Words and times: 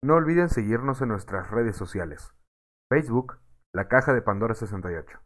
No 0.00 0.14
olviden 0.14 0.48
seguirnos 0.48 1.02
en 1.02 1.08
nuestras 1.08 1.50
redes 1.50 1.76
sociales. 1.76 2.32
Facebook, 2.88 3.40
La 3.74 3.88
Caja 3.88 4.14
de 4.14 4.22
Pandora 4.22 4.54
68. 4.54 5.18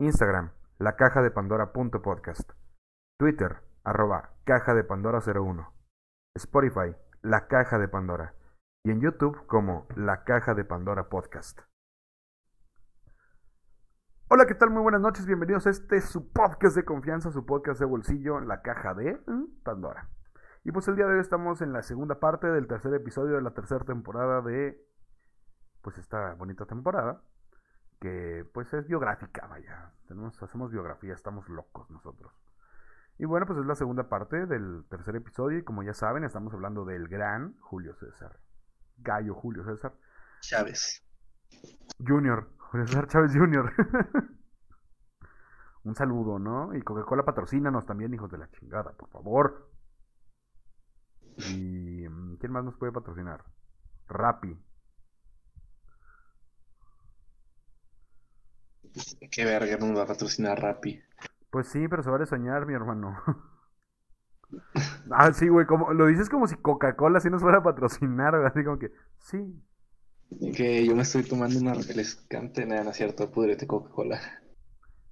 Instagram, 0.00 0.52
La 0.78 0.96
Caja 0.96 1.20
de 1.20 1.30
Pandora.podcast. 1.30 2.52
Twitter, 3.18 3.60
arroba 3.84 4.30
Caja 4.44 4.72
de 4.72 4.82
Pandora 4.82 5.18
01. 5.20 5.74
Spotify, 6.36 6.96
La 7.20 7.48
Caja 7.48 7.78
de 7.78 7.88
Pandora. 7.88 8.34
Y 8.82 8.92
en 8.92 9.02
YouTube 9.02 9.46
como 9.46 9.86
La 9.94 10.24
Caja 10.24 10.54
de 10.54 10.64
Pandora 10.64 11.10
Podcast. 11.10 11.60
Hola, 14.30 14.46
¿qué 14.46 14.54
tal? 14.54 14.70
Muy 14.70 14.80
buenas 14.80 15.02
noches, 15.02 15.26
bienvenidos 15.26 15.66
a 15.66 15.70
este 15.70 16.00
su 16.00 16.32
podcast 16.32 16.76
de 16.76 16.86
confianza, 16.86 17.30
su 17.30 17.44
podcast 17.44 17.78
de 17.78 17.84
bolsillo, 17.84 18.40
La 18.40 18.62
Caja 18.62 18.94
de 18.94 19.20
Pandora. 19.64 20.08
Y 20.64 20.72
pues 20.72 20.88
el 20.88 20.96
día 20.96 21.06
de 21.06 21.14
hoy 21.14 21.20
estamos 21.20 21.62
en 21.62 21.72
la 21.72 21.82
segunda 21.82 22.18
parte 22.20 22.46
del 22.48 22.66
tercer 22.66 22.92
episodio 22.94 23.36
de 23.36 23.42
la 23.42 23.52
tercera 23.52 23.84
temporada 23.84 24.42
de 24.42 24.84
pues 25.82 25.98
esta 25.98 26.34
bonita 26.34 26.66
temporada 26.66 27.22
que 28.00 28.46
pues 28.52 28.72
es 28.74 28.86
biográfica, 28.86 29.46
vaya. 29.46 29.92
Tenemos, 30.06 30.40
hacemos 30.42 30.70
biografía, 30.70 31.14
estamos 31.14 31.48
locos 31.48 31.90
nosotros. 31.90 32.32
Y 33.18 33.24
bueno, 33.24 33.46
pues 33.46 33.58
es 33.58 33.66
la 33.66 33.74
segunda 33.74 34.08
parte 34.08 34.46
del 34.46 34.84
tercer 34.88 35.16
episodio 35.16 35.58
y 35.58 35.64
como 35.64 35.82
ya 35.82 35.94
saben, 35.94 36.24
estamos 36.24 36.54
hablando 36.54 36.84
del 36.84 37.08
gran 37.08 37.58
Julio 37.60 37.94
César. 37.96 38.38
Gallo 38.98 39.34
Julio 39.34 39.64
César. 39.64 39.92
Chávez. 40.40 41.02
Junior. 41.98 42.48
Julio 42.58 42.86
César 42.86 43.08
Chávez 43.08 43.32
Junior. 43.34 43.72
Un 45.84 45.94
saludo, 45.94 46.38
¿no? 46.38 46.74
Y 46.74 46.82
Coca-Cola 46.82 47.24
patrocínanos 47.24 47.86
también, 47.86 48.12
hijos 48.14 48.30
de 48.30 48.38
la 48.38 48.50
chingada, 48.50 48.92
por 48.92 49.08
favor. 49.08 49.68
¿Y 51.46 52.08
mm, 52.08 52.36
quién 52.38 52.52
más 52.52 52.64
nos 52.64 52.76
puede 52.76 52.92
patrocinar? 52.92 53.44
Rappi. 54.08 54.56
Qué 59.30 59.44
verga 59.44 59.76
nos 59.76 59.96
va 59.96 60.02
a 60.02 60.06
patrocinar 60.06 60.60
Rappi. 60.60 61.00
Pues 61.50 61.68
sí, 61.68 61.86
pero 61.88 62.02
se 62.02 62.10
vale 62.10 62.26
soñar, 62.26 62.66
mi 62.66 62.74
hermano. 62.74 63.16
ah, 65.10 65.32
sí, 65.32 65.48
güey, 65.48 65.66
como, 65.66 65.92
lo 65.92 66.06
dices 66.06 66.28
como 66.28 66.46
si 66.46 66.56
Coca-Cola 66.56 67.20
sí 67.20 67.30
nos 67.30 67.42
fuera 67.42 67.58
a 67.58 67.62
patrocinar, 67.62 68.34
así 68.34 68.64
como 68.64 68.78
que, 68.78 68.92
sí. 69.18 69.62
Que 70.54 70.84
yo 70.84 70.94
me 70.94 71.02
estoy 71.02 71.22
tomando 71.22 71.58
una 71.58 71.74
refrescante, 71.74 72.66
nada, 72.66 72.84
no 72.84 72.90
es 72.90 72.96
cierto, 72.96 73.30
pudrete 73.30 73.66
Coca-Cola. 73.66 74.20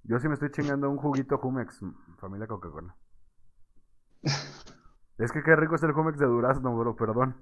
Yo 0.03 0.19
sí 0.21 0.29
me 0.29 0.35
estoy 0.35 0.51
chingando 0.51 0.91
un 0.91 0.99
juguito 0.99 1.39
Jumex, 1.39 1.81
familia 2.19 2.47
Coca-Cola. 2.47 2.95
Es 5.19 5.33
que 5.33 5.43
qué 5.43 5.57
rico 5.57 5.77
es 5.77 5.83
el 5.83 5.93
Jumex 5.93 6.19
de 6.19 6.27
durazno, 6.27 6.77
bro, 6.77 6.95
perdón. 6.95 7.37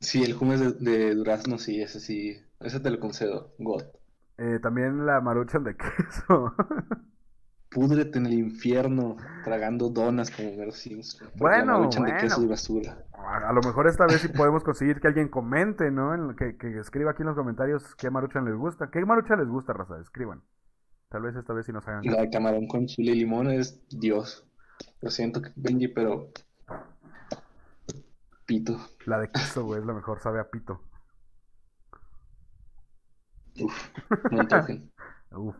Sí, 0.00 0.22
el 0.22 0.34
Jumex 0.34 0.80
de, 0.80 1.14
durazno, 1.14 1.58
sí, 1.58 1.80
ese 1.80 2.00
sí. 2.00 2.36
Ese 2.60 2.80
te 2.80 2.90
lo 2.90 3.00
concedo, 3.00 3.54
God. 3.58 3.82
Eh, 4.38 4.58
también 4.62 5.06
la 5.06 5.20
maruchan 5.20 5.64
de 5.64 5.76
queso. 5.76 6.54
Púdrete 7.70 8.18
en 8.18 8.26
el 8.26 8.34
infierno 8.34 9.16
tragando 9.44 9.90
donas 9.90 10.30
como 10.30 10.54
Mero 10.56 10.70
Simpson. 10.70 11.28
Bueno, 11.34 11.78
maruchan 11.78 12.04
de 12.04 12.16
queso 12.16 12.46
basura. 12.48 13.04
A, 13.12 13.52
lo 13.52 13.60
mejor 13.60 13.88
esta 13.88 14.06
vez 14.06 14.20
sí 14.20 14.28
podemos 14.28 14.62
conseguir 14.62 15.00
que 15.00 15.08
alguien 15.08 15.28
comente, 15.28 15.90
¿no? 15.90 16.34
que, 16.36 16.56
que, 16.56 16.78
escriba 16.78 17.10
aquí 17.10 17.22
en 17.22 17.28
los 17.28 17.36
comentarios 17.36 17.94
qué 17.96 18.08
maruchan 18.08 18.44
les 18.44 18.54
gusta. 18.54 18.88
¿Qué 18.90 19.04
maruchan 19.04 19.40
les 19.40 19.48
gusta, 19.48 19.72
raza? 19.72 19.98
Escriban. 20.00 20.42
Tal 21.08 21.22
vez 21.22 21.36
esta 21.36 21.52
vez 21.52 21.66
sí 21.66 21.72
nos 21.72 21.86
hagan. 21.86 22.04
La 22.04 22.22
de 22.22 22.30
camarón 22.30 22.66
con 22.66 22.86
chile 22.86 23.12
y 23.12 23.16
limón 23.16 23.50
es 23.50 23.84
Dios. 23.88 24.46
Lo 25.00 25.10
siento, 25.10 25.40
Benji, 25.56 25.88
pero. 25.88 26.30
Pito. 28.44 28.78
La 29.06 29.18
de 29.18 29.30
queso, 29.30 29.64
güey, 29.64 29.80
es 29.80 29.86
la 29.86 29.92
mejor, 29.92 30.20
sabe 30.20 30.40
a 30.40 30.50
pito. 30.50 30.80
Uf, 33.60 33.88
no. 34.30 34.42
Uf. 35.38 35.56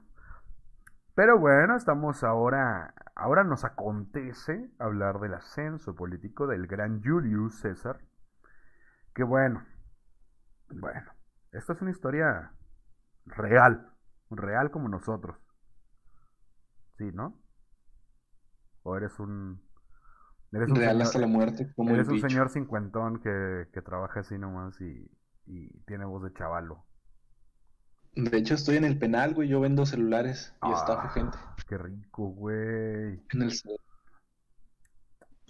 Pero 1.15 1.39
bueno, 1.39 1.77
estamos 1.77 2.23
ahora. 2.23 2.95
Ahora 3.15 3.43
nos 3.45 3.65
acontece 3.65 4.71
hablar 4.79 5.21
del 5.21 5.35
ascenso 5.35 5.95
político 5.95 6.47
del 6.47 6.67
gran 6.67 7.03
Julius 7.03 7.61
César. 7.61 8.01
Que 9.15 9.23
bueno. 9.23 9.65
Bueno, 10.69 11.11
esto 11.53 11.73
es 11.73 11.81
una 11.81 11.91
historia 11.91 12.53
real. 13.25 13.91
Real 14.31 14.71
como 14.71 14.89
nosotros. 14.89 15.39
Sí, 16.99 17.11
¿no? 17.13 17.39
¿O 18.87 18.97
eres 18.97 19.19
un... 19.19 19.61
Eres 20.53 20.71
un 20.71 20.77
Real 20.77 20.93
señor, 20.93 21.03
hasta 21.03 21.19
la 21.19 21.27
muerte, 21.27 21.73
como 21.75 21.91
Eres 21.91 22.07
un 22.07 22.21
señor 22.21 22.51
cincuentón 22.51 23.19
que, 23.19 23.67
que 23.73 23.83
trabaja 23.83 24.21
así 24.21 24.39
nomás 24.39 24.81
y, 24.81 25.11
y 25.45 25.69
tiene 25.87 26.05
voz 26.05 26.23
de 26.23 26.33
chavalo. 26.33 26.85
De 28.15 28.39
hecho, 28.39 28.55
estoy 28.55 28.77
en 28.77 28.85
el 28.85 28.97
penal, 28.97 29.35
güey. 29.35 29.49
Yo 29.49 29.61
vendo 29.61 29.85
celulares 29.87 30.55
y 30.63 30.71
estafo 30.71 31.09
ah, 31.09 31.11
gente. 31.11 31.37
Qué 31.69 31.77
rico, 31.77 32.29
güey. 32.29 33.21
En 33.33 33.43
el... 33.43 33.53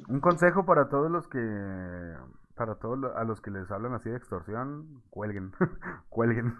Un 0.08 0.20
consejo 0.20 0.64
para 0.64 0.88
todos 0.88 1.10
los 1.10 1.28
que. 1.28 1.38
Para 2.54 2.76
todos 2.76 3.14
a 3.14 3.24
los 3.24 3.42
que 3.42 3.50
les 3.50 3.70
hablan 3.70 3.92
así 3.92 4.08
de 4.08 4.16
extorsión, 4.16 5.02
cuelguen. 5.10 5.52
cuelguen. 6.08 6.56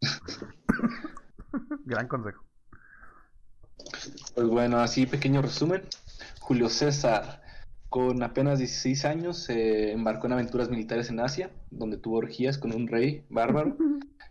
Gran 1.86 2.08
consejo. 2.08 2.47
Pues 4.34 4.46
bueno, 4.46 4.80
así 4.80 5.06
pequeño 5.06 5.42
resumen. 5.42 5.82
Julio 6.40 6.68
César, 6.68 7.42
con 7.88 8.22
apenas 8.22 8.58
16 8.58 9.04
años, 9.04 9.38
se 9.38 9.92
embarcó 9.92 10.26
en 10.26 10.34
aventuras 10.34 10.70
militares 10.70 11.10
en 11.10 11.20
Asia, 11.20 11.50
donde 11.70 11.96
tuvo 11.96 12.18
orgías 12.18 12.58
con 12.58 12.74
un 12.74 12.88
rey 12.88 13.24
bárbaro. 13.28 13.76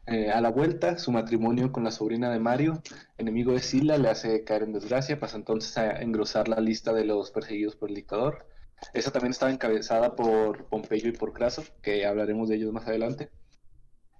Eh, 0.09 0.31
a 0.31 0.39
la 0.39 0.49
vuelta, 0.49 0.97
su 0.97 1.11
matrimonio 1.11 1.73
con 1.73 1.83
la 1.83 1.91
sobrina 1.91 2.31
de 2.31 2.39
Mario, 2.39 2.81
enemigo 3.17 3.51
de 3.51 3.59
Sila, 3.59 3.97
le 3.97 4.07
hace 4.07 4.45
caer 4.45 4.63
en 4.63 4.71
desgracia, 4.71 5.19
pasa 5.19 5.35
entonces 5.35 5.77
a 5.77 6.01
engrosar 6.01 6.47
la 6.47 6.61
lista 6.61 6.93
de 6.93 7.03
los 7.03 7.29
perseguidos 7.29 7.75
por 7.75 7.89
el 7.89 7.95
dictador. 7.95 8.47
Esa 8.93 9.11
también 9.11 9.31
estaba 9.31 9.51
encabezada 9.51 10.15
por 10.15 10.63
Pompeyo 10.69 11.09
y 11.09 11.11
por 11.11 11.33
Craso, 11.33 11.63
que 11.81 12.05
hablaremos 12.05 12.47
de 12.47 12.55
ellos 12.55 12.71
más 12.71 12.87
adelante. 12.87 13.29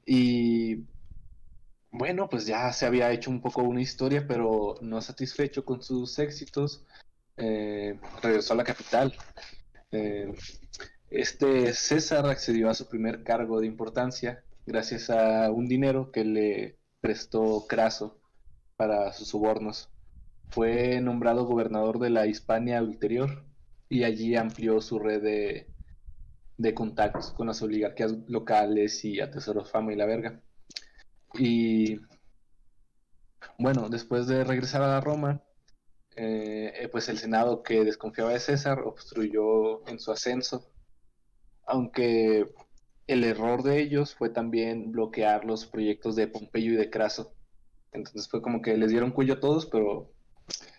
Y 0.06 0.84
bueno, 1.92 2.30
pues 2.30 2.46
ya 2.46 2.72
se 2.74 2.86
había 2.86 3.12
hecho 3.12 3.32
un 3.32 3.42
poco 3.42 3.62
una 3.64 3.82
historia, 3.82 4.26
pero 4.28 4.76
no 4.82 5.02
satisfecho 5.02 5.66
con 5.66 5.82
sus 5.82 6.20
éxitos, 6.20 6.86
eh, 7.38 8.00
regresó 8.22 8.54
a 8.54 8.58
la 8.58 8.64
capital. 8.64 9.16
Eh, 9.92 10.34
este 11.10 11.74
César 11.74 12.26
accedió 12.28 12.70
a 12.70 12.74
su 12.74 12.88
primer 12.88 13.24
cargo 13.24 13.62
de 13.62 13.68
importancia 13.68 14.44
gracias 14.66 15.10
a 15.10 15.50
un 15.52 15.68
dinero 15.68 16.12
que 16.12 16.26
le 16.26 16.78
prestó 17.00 17.66
Craso 17.68 18.20
para 18.76 19.14
sus 19.14 19.30
sobornos. 19.30 19.90
Fue 20.50 21.02
nombrado 21.02 21.46
gobernador 21.46 22.00
de 22.00 22.10
la 22.10 22.28
Hispania 22.28 22.82
ulterior 22.82 23.46
y 23.90 24.04
allí 24.04 24.36
amplió 24.36 24.82
su 24.82 25.00
red 25.00 25.22
de, 26.58 26.74
contactos 26.74 27.32
con 27.32 27.48
las 27.48 27.62
oligarquías 27.62 28.14
locales 28.28 29.04
y 29.06 29.22
atesoró 29.22 29.64
fama 29.66 29.94
y 29.94 29.96
la 29.96 30.06
verga. 30.06 30.42
Y 31.38 32.00
bueno, 33.60 33.90
después 33.90 34.28
de 34.28 34.44
regresar 34.44 34.82
a 34.82 35.02
Roma, 35.02 35.42
eh, 36.16 36.90
pues 36.92 37.10
el 37.10 37.18
Senado 37.18 37.62
que 37.64 37.84
desconfiaba 37.84 38.32
de 38.32 38.40
César 38.40 38.82
obstruyó 38.82 39.88
en 39.88 40.00
su 40.00 40.12
ascenso, 40.12 40.72
aunque 41.66 42.46
el 43.06 43.24
error 43.24 43.64
de 43.64 43.80
ellos 43.80 44.16
fue 44.16 44.30
también 44.30 44.92
bloquear 44.92 45.46
los 45.46 45.66
proyectos 45.66 46.16
de 46.16 46.28
Pompeyo 46.28 46.74
y 46.74 46.76
de 46.76 46.90
Craso. 46.90 47.34
Entonces 47.92 48.28
fue 48.30 48.42
como 48.42 48.62
que 48.62 48.76
les 48.78 48.90
dieron 48.90 49.12
cuello 49.12 49.36
a 49.36 49.40
todos, 49.40 49.66
pero 49.68 50.12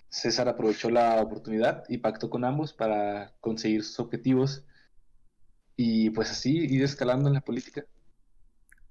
César 0.09 0.49
aprovechó 0.49 0.91
la 0.91 1.21
oportunidad 1.23 1.85
y 1.89 1.99
pactó 1.99 2.31
con 2.31 2.45
ambos 2.45 2.73
para 2.73 3.35
conseguir 3.41 3.85
sus 3.85 4.01
objetivos 4.01 4.65
y 5.77 6.11
pues 6.11 6.31
así 6.31 6.57
ir 6.57 6.83
escalando 6.83 7.29
en 7.29 7.35
la 7.35 7.41
política. 7.41 7.85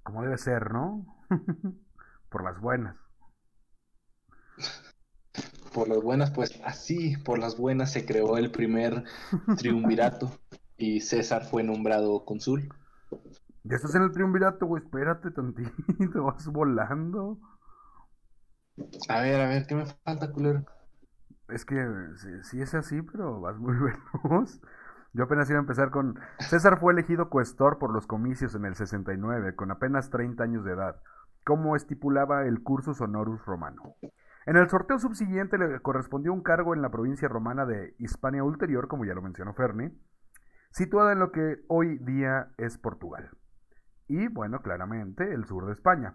Como 0.08 0.22
debe 0.22 0.38
ser, 0.38 0.72
¿no? 0.72 1.04
por 2.30 2.42
las 2.42 2.58
buenas. 2.62 2.96
Por 5.74 5.86
las 5.86 6.02
buenas, 6.02 6.30
pues 6.30 6.58
así, 6.64 7.18
por 7.18 7.38
las 7.38 7.58
buenas 7.58 7.92
se 7.92 8.06
creó 8.06 8.38
el 8.38 8.50
primer 8.50 9.04
triunvirato 9.58 10.30
y 10.78 11.02
César 11.02 11.44
fue 11.44 11.62
nombrado 11.62 12.24
cónsul. 12.24 12.70
Ya 13.64 13.76
estás 13.76 13.94
en 13.96 14.04
el 14.04 14.12
triunvirato, 14.12 14.64
güey, 14.64 14.82
espérate 14.82 15.30
tantito, 15.30 15.68
vas 16.24 16.46
volando. 16.46 17.38
A 19.10 19.20
ver, 19.20 19.42
a 19.42 19.48
ver, 19.50 19.66
¿qué 19.66 19.74
me 19.74 19.84
falta, 19.84 20.32
culero? 20.32 20.64
Es 21.50 21.66
que 21.66 21.86
sí, 22.44 22.62
es 22.62 22.72
así, 22.72 23.02
pero 23.02 23.42
vas 23.42 23.58
muy 23.58 23.74
veloz. 23.76 24.58
Yo 25.18 25.24
apenas 25.24 25.50
iba 25.50 25.58
a 25.58 25.62
empezar 25.62 25.90
con... 25.90 26.16
César 26.38 26.78
fue 26.78 26.92
elegido 26.92 27.28
cuestor 27.28 27.78
por 27.78 27.92
los 27.92 28.06
comicios 28.06 28.54
en 28.54 28.64
el 28.64 28.76
69, 28.76 29.56
con 29.56 29.72
apenas 29.72 30.10
30 30.10 30.44
años 30.44 30.64
de 30.64 30.74
edad 30.74 31.02
como 31.44 31.74
estipulaba 31.74 32.44
el 32.44 32.62
cursus 32.62 33.00
honorus 33.00 33.44
romano. 33.44 33.96
En 34.46 34.56
el 34.56 34.68
sorteo 34.68 35.00
subsiguiente 35.00 35.58
le 35.58 35.80
correspondió 35.80 36.32
un 36.32 36.42
cargo 36.42 36.72
en 36.72 36.82
la 36.82 36.90
provincia 36.90 37.26
romana 37.26 37.66
de 37.66 37.96
Hispania 37.98 38.44
Ulterior, 38.44 38.86
como 38.86 39.04
ya 39.04 39.14
lo 39.14 39.22
mencionó 39.22 39.54
Ferni. 39.54 39.90
situada 40.70 41.12
en 41.12 41.18
lo 41.18 41.32
que 41.32 41.64
hoy 41.66 41.98
día 41.98 42.52
es 42.56 42.78
Portugal. 42.78 43.30
Y, 44.06 44.28
bueno, 44.28 44.60
claramente 44.62 45.34
el 45.34 45.46
sur 45.46 45.66
de 45.66 45.72
España. 45.72 46.14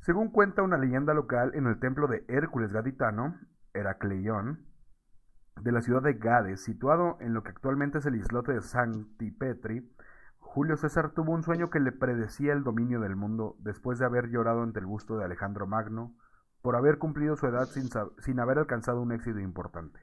Según 0.00 0.30
cuenta 0.30 0.62
una 0.62 0.76
leyenda 0.76 1.14
local, 1.14 1.52
en 1.54 1.66
el 1.66 1.80
templo 1.80 2.06
de 2.06 2.26
Hércules 2.28 2.70
Gaditano, 2.70 3.38
Heracleión, 3.72 4.66
de 5.62 5.72
la 5.72 5.82
ciudad 5.82 6.02
de 6.02 6.14
Gades, 6.14 6.62
situado 6.62 7.18
en 7.20 7.34
lo 7.34 7.42
que 7.42 7.50
actualmente 7.50 7.98
es 7.98 8.06
el 8.06 8.16
islote 8.16 8.52
de 8.52 8.62
Sancti 8.62 9.34
Julio 10.38 10.76
César 10.76 11.10
tuvo 11.10 11.32
un 11.32 11.42
sueño 11.42 11.70
que 11.70 11.78
le 11.80 11.92
predecía 11.92 12.52
el 12.52 12.64
dominio 12.64 13.00
del 13.00 13.14
mundo 13.14 13.56
después 13.60 13.98
de 13.98 14.06
haber 14.06 14.30
llorado 14.30 14.62
ante 14.62 14.80
el 14.80 14.86
busto 14.86 15.16
de 15.16 15.24
Alejandro 15.24 15.66
Magno 15.66 16.16
por 16.62 16.76
haber 16.76 16.98
cumplido 16.98 17.36
su 17.36 17.46
edad 17.46 17.66
sin, 17.66 17.88
sin 18.18 18.40
haber 18.40 18.58
alcanzado 18.58 19.00
un 19.00 19.12
éxito 19.12 19.38
importante. 19.38 20.00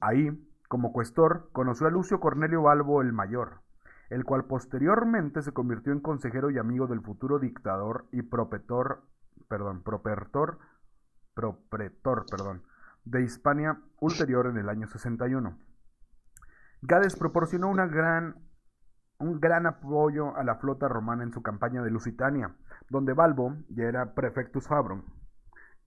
Ahí, 0.00 0.30
como 0.68 0.92
cuestor, 0.92 1.50
conoció 1.52 1.86
a 1.86 1.90
Lucio 1.90 2.20
Cornelio 2.20 2.62
Balbo 2.62 3.02
el 3.02 3.12
Mayor, 3.12 3.60
el 4.08 4.24
cual 4.24 4.44
posteriormente 4.44 5.42
se 5.42 5.52
convirtió 5.52 5.92
en 5.92 6.00
consejero 6.00 6.50
y 6.50 6.58
amigo 6.58 6.86
del 6.86 7.02
futuro 7.02 7.38
dictador 7.38 8.06
y 8.12 8.22
propetor, 8.22 9.02
perdón, 9.48 9.82
propertor, 9.82 10.58
propretor, 11.34 12.24
perdón, 12.30 12.62
de 13.06 13.22
Hispania 13.22 13.80
ulterior 14.00 14.46
en 14.46 14.58
el 14.58 14.68
año 14.68 14.86
61. 14.86 15.58
Gades 16.82 17.16
proporcionó 17.16 17.72
gran, 17.72 18.36
un 19.18 19.40
gran 19.40 19.66
apoyo 19.66 20.36
a 20.36 20.44
la 20.44 20.56
flota 20.56 20.88
romana 20.88 21.22
en 21.22 21.32
su 21.32 21.42
campaña 21.42 21.82
de 21.82 21.90
Lusitania, 21.90 22.54
donde 22.90 23.14
Balbo 23.14 23.56
ya 23.70 23.84
era 23.84 24.14
prefectus 24.14 24.68
fabrum. 24.68 25.02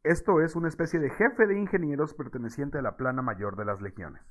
Esto 0.03 0.41
es 0.41 0.55
una 0.55 0.69
especie 0.69 0.99
de 0.99 1.09
jefe 1.09 1.45
de 1.45 1.59
ingenieros 1.59 2.13
perteneciente 2.13 2.79
a 2.79 2.81
la 2.81 2.95
plana 2.95 3.21
mayor 3.21 3.57
de 3.57 3.65
las 3.65 3.81
legiones. 3.81 4.23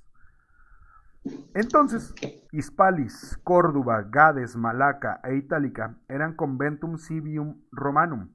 Entonces, 1.55 2.15
Hispalis, 2.53 3.39
Córdoba, 3.45 4.07
Gades, 4.09 4.57
Malaca 4.57 5.21
e 5.25 5.37
Itálica 5.37 5.99
eran 6.09 6.35
conventum 6.35 6.97
civium 6.97 7.61
romanum. 7.71 8.31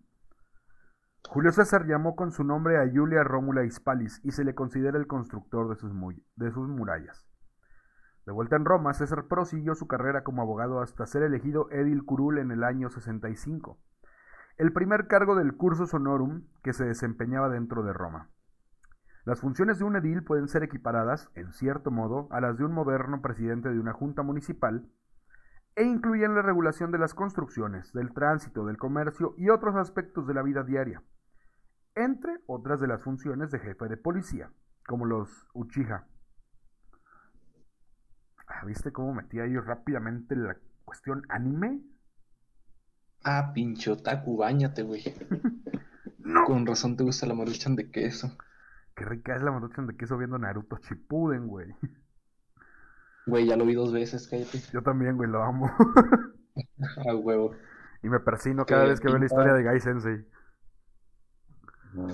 Julio 1.30 1.52
César 1.52 1.88
llamó 1.88 2.16
con 2.16 2.32
su 2.32 2.44
nombre 2.44 2.78
a 2.78 2.88
Julia 2.94 3.24
Rómula 3.24 3.64
Hispalis 3.64 4.22
y 4.24 4.32
se 4.32 4.44
le 4.44 4.54
considera 4.54 4.98
el 4.98 5.08
constructor 5.08 5.70
de 5.70 5.76
sus, 5.76 5.92
de 6.36 6.52
sus 6.52 6.68
murallas. 6.68 7.26
De 8.26 8.32
vuelta 8.32 8.56
en 8.56 8.66
Roma, 8.66 8.94
César 8.94 9.26
prosiguió 9.28 9.74
su 9.74 9.88
carrera 9.88 10.24
como 10.24 10.42
abogado 10.42 10.82
hasta 10.82 11.08
ser 11.08 11.24
elegido 11.24 11.70
edil 11.72 12.06
curul 12.06 12.38
en 12.38 12.52
el 12.52 12.64
año 12.64 12.90
65, 12.90 13.80
el 14.58 14.72
primer 14.72 15.08
cargo 15.08 15.36
del 15.36 15.56
cursus 15.56 15.94
honorum 15.94 16.44
que 16.62 16.74
se 16.74 16.86
desempeñaba 16.86 17.50
dentro 17.50 17.84
de 17.84 17.94
Roma. 17.94 18.30
Las 19.26 19.40
funciones 19.40 19.80
de 19.80 19.86
un 19.86 19.96
edil 19.96 20.24
pueden 20.24 20.48
ser 20.48 20.64
equiparadas, 20.64 21.32
en 21.34 21.52
cierto 21.52 21.90
modo, 21.90 22.28
a 22.32 22.42
las 22.42 22.58
de 22.58 22.66
un 22.66 22.74
moderno 22.74 23.22
presidente 23.22 23.70
de 23.70 23.80
una 23.80 23.94
junta 23.94 24.22
municipal 24.22 24.88
e 25.76 25.84
incluyen 25.84 26.36
la 26.36 26.44
regulación 26.44 26.92
de 26.92 27.00
las 27.00 27.16
construcciones, 27.16 27.92
del 27.94 28.14
tránsito, 28.14 28.66
del 28.66 28.78
comercio 28.78 29.34
y 29.38 29.50
otros 29.50 29.76
aspectos 29.76 30.28
de 30.28 30.36
la 30.36 30.44
vida 30.44 30.64
diaria, 30.64 31.02
entre 31.96 32.40
otras 32.48 32.80
de 32.80 32.88
las 32.88 33.02
funciones 33.02 33.52
de 33.52 33.60
jefe 33.60 33.88
de 33.88 33.98
policía, 33.98 34.52
como 34.88 35.06
los 35.06 35.30
Uchiha. 35.54 36.06
Ah, 38.48 38.66
¿Viste 38.66 38.92
cómo 38.92 39.14
metí 39.14 39.40
ahí 39.40 39.58
rápidamente 39.58 40.36
la 40.36 40.58
cuestión 40.86 41.24
anime? 41.30 41.82
Ah, 43.24 43.52
pincho 43.54 43.98
taku, 43.98 44.38
bañate, 44.38 44.84
güey. 44.84 45.04
no. 46.20 46.44
Con 46.46 46.66
razón 46.66 46.98
te 46.98 47.04
gusta 47.04 47.26
la 47.26 47.34
maruchan 47.34 47.76
de 47.76 47.90
queso. 47.90 48.38
Qué 48.96 49.06
rica 49.06 49.36
es 49.36 49.42
la 49.42 49.52
maruchan 49.52 49.88
de 49.88 49.96
queso 49.96 50.18
viendo 50.18 50.38
Naruto 50.38 50.78
Shippuden, 50.78 51.48
güey. 51.48 51.74
Güey, 53.26 53.48
ya 53.48 53.56
lo 53.56 53.66
vi 53.66 53.74
dos 53.74 53.94
veces, 53.94 54.28
cállate. 54.28 54.60
Yo 54.72 54.82
también, 54.82 55.16
güey, 55.16 55.30
lo 55.30 55.42
amo. 55.42 55.72
A 57.08 57.16
huevo. 57.16 57.56
Y 58.04 58.10
me 58.10 58.20
persino 58.20 58.66
cada 58.66 58.84
vez 58.84 59.00
que 59.00 59.08
veo 59.08 59.18
la 59.18 59.26
historia 59.26 59.54
de 59.54 59.64
Gai 59.64 59.80
Sensei. 59.80 60.26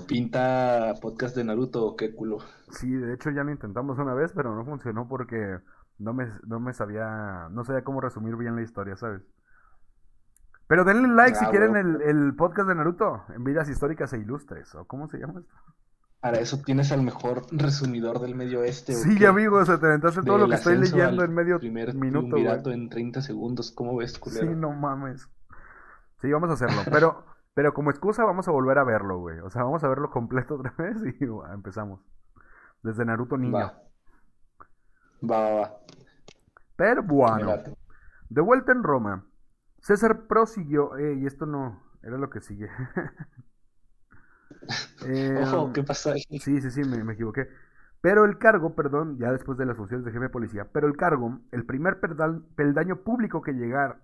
Pinta 0.08 0.94
podcast 1.02 1.36
de 1.36 1.44
Naruto 1.44 1.86
o 1.86 1.96
qué 1.96 2.14
culo. 2.14 2.40
Sí, 2.72 2.92
de 2.92 3.14
hecho 3.14 3.30
ya 3.32 3.44
lo 3.44 3.52
intentamos 3.52 3.98
una 3.98 4.14
vez, 4.14 4.32
pero 4.34 4.56
no 4.56 4.66
funcionó 4.66 5.08
porque 5.08 5.60
no 5.98 6.14
me, 6.14 6.28
no 6.46 6.60
me 6.60 6.74
sabía, 6.74 7.48
no 7.52 7.64
sabía 7.64 7.84
cómo 7.84 8.02
resumir 8.02 8.36
bien 8.36 8.56
la 8.56 8.62
historia, 8.62 8.96
¿sabes? 8.96 9.22
Pero 10.68 10.84
denle 10.84 11.08
like 11.08 11.36
si 11.36 11.46
ah, 11.46 11.50
quieren 11.50 11.76
el, 11.76 12.02
el, 12.02 12.36
podcast 12.36 12.68
de 12.68 12.76
Naruto, 12.76 13.24
en 13.36 13.44
vidas 13.44 13.70
históricas 13.70 14.14
e 14.14 14.20
ilustres, 14.20 14.76
o 14.76 14.86
cómo 14.86 15.08
se 15.08 15.18
llama 15.18 15.40
esto. 15.40 15.56
Para 16.20 16.40
eso 16.40 16.62
tienes 16.62 16.92
al 16.92 17.02
mejor 17.02 17.44
resumidor 17.52 18.20
del 18.20 18.36
medio 18.36 18.60
oeste. 18.60 18.94
Sí, 18.94 19.26
amigo, 19.26 19.58
o 19.58 19.66
sea, 19.66 19.80
te 19.80 19.86
aventaste 19.88 20.22
todo 20.22 20.38
lo 20.38 20.50
que 20.50 20.56
estoy 20.56 20.78
leyendo 20.78 21.24
en 21.24 21.34
medio 21.34 21.60
primer 21.60 21.96
minuto. 21.96 22.38
en 22.72 22.90
30 22.90 23.22
segundos, 23.22 23.72
¿cómo 23.72 23.96
ves, 23.96 24.20
culero? 24.20 24.46
Sí, 24.46 24.54
no 24.56 24.72
mames. 24.72 25.30
Sí, 26.22 26.30
vamos 26.30 26.50
a 26.50 26.54
hacerlo, 26.54 26.82
pero, 26.92 27.24
pero 27.54 27.74
como 27.74 27.90
excusa 27.90 28.24
vamos 28.24 28.48
a 28.48 28.52
volver 28.52 28.78
a 28.78 28.84
verlo, 28.84 29.20
güey. 29.20 29.40
O 29.40 29.50
sea, 29.50 29.64
vamos 29.64 29.84
a 29.84 29.90
verlo 29.90 30.10
completo 30.10 30.56
otra 30.56 30.74
vez 30.78 30.98
y 31.20 31.26
empezamos. 31.54 32.02
Desde 32.84 33.06
Naruto 33.06 33.38
Niño. 33.38 33.58
Va, 33.58 33.74
va, 35.24 35.52
va. 35.52 35.78
Pero 36.76 37.04
bueno. 37.04 37.56
De 38.30 38.42
vuelta 38.42 38.72
en 38.72 38.84
Roma, 38.84 39.26
César 39.80 40.28
prosiguió, 40.28 40.96
eh, 40.98 41.16
y 41.16 41.26
esto 41.26 41.46
no, 41.46 41.82
era 42.04 42.18
lo 42.18 42.30
que 42.30 42.42
sigue. 42.42 42.70
Eh, 45.06 45.44
¿qué 45.74 45.84
pasó 45.84 46.12
ahí? 46.12 46.22
Sí, 46.40 46.60
sí, 46.60 46.72
sí, 46.72 46.84
me, 46.84 47.14
equivoqué. 47.14 47.48
Pero 48.02 48.26
el 48.26 48.38
cargo, 48.38 48.76
perdón, 48.76 49.18
ya 49.18 49.32
después 49.32 49.58
de 49.58 49.66
las 49.66 49.78
funciones 49.78 50.06
de 50.06 50.12
jefe 50.12 50.24
de 50.24 50.30
policía, 50.30 50.68
pero 50.74 50.88
el 50.88 50.98
cargo, 50.98 51.40
el 51.52 51.66
primer 51.66 52.00
peldaño 52.56 52.98
público 53.04 53.42
que 53.42 53.54
llegar, 53.54 54.02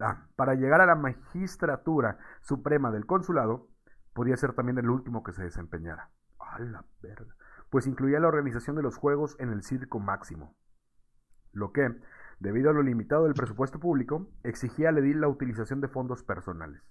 ah, 0.00 0.26
para 0.36 0.54
llegar 0.54 0.80
a 0.80 0.86
la 0.86 0.94
magistratura 0.94 2.18
suprema 2.42 2.90
del 2.90 3.06
consulado, 3.06 3.68
podía 4.12 4.36
ser 4.36 4.54
también 4.54 4.78
el 4.78 4.90
último 4.90 5.22
que 5.22 5.32
se 5.32 5.42
desempeñara. 5.42 6.10
A 6.38 6.58
la. 6.58 6.84
Pues 7.70 7.86
incluía 7.86 8.20
la 8.20 8.28
organización 8.28 8.76
de 8.76 8.82
los 8.82 8.96
juegos 8.96 9.36
en 9.38 9.50
el 9.50 9.62
circo 9.62 9.98
máximo. 9.98 10.56
Lo 11.52 11.72
que, 11.72 12.00
debido 12.38 12.70
a 12.70 12.72
lo 12.72 12.82
limitado 12.82 13.24
del 13.24 13.34
presupuesto 13.34 13.80
público, 13.80 14.28
exigía 14.42 14.90
al 14.90 14.98
edil 14.98 15.20
la 15.20 15.28
utilización 15.28 15.80
de 15.80 15.88
fondos 15.88 16.22
personales. 16.22 16.82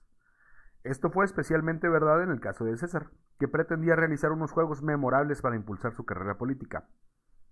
Esto 0.83 1.09
fue 1.09 1.25
especialmente 1.25 1.89
verdad 1.89 2.21
en 2.21 2.29
el 2.29 2.39
caso 2.39 2.65
de 2.65 2.77
César, 2.77 3.09
que 3.39 3.47
pretendía 3.47 3.95
realizar 3.95 4.31
unos 4.31 4.51
juegos 4.51 4.83
memorables 4.83 5.41
para 5.41 5.55
impulsar 5.55 5.93
su 5.93 6.05
carrera 6.05 6.37
política. 6.37 6.87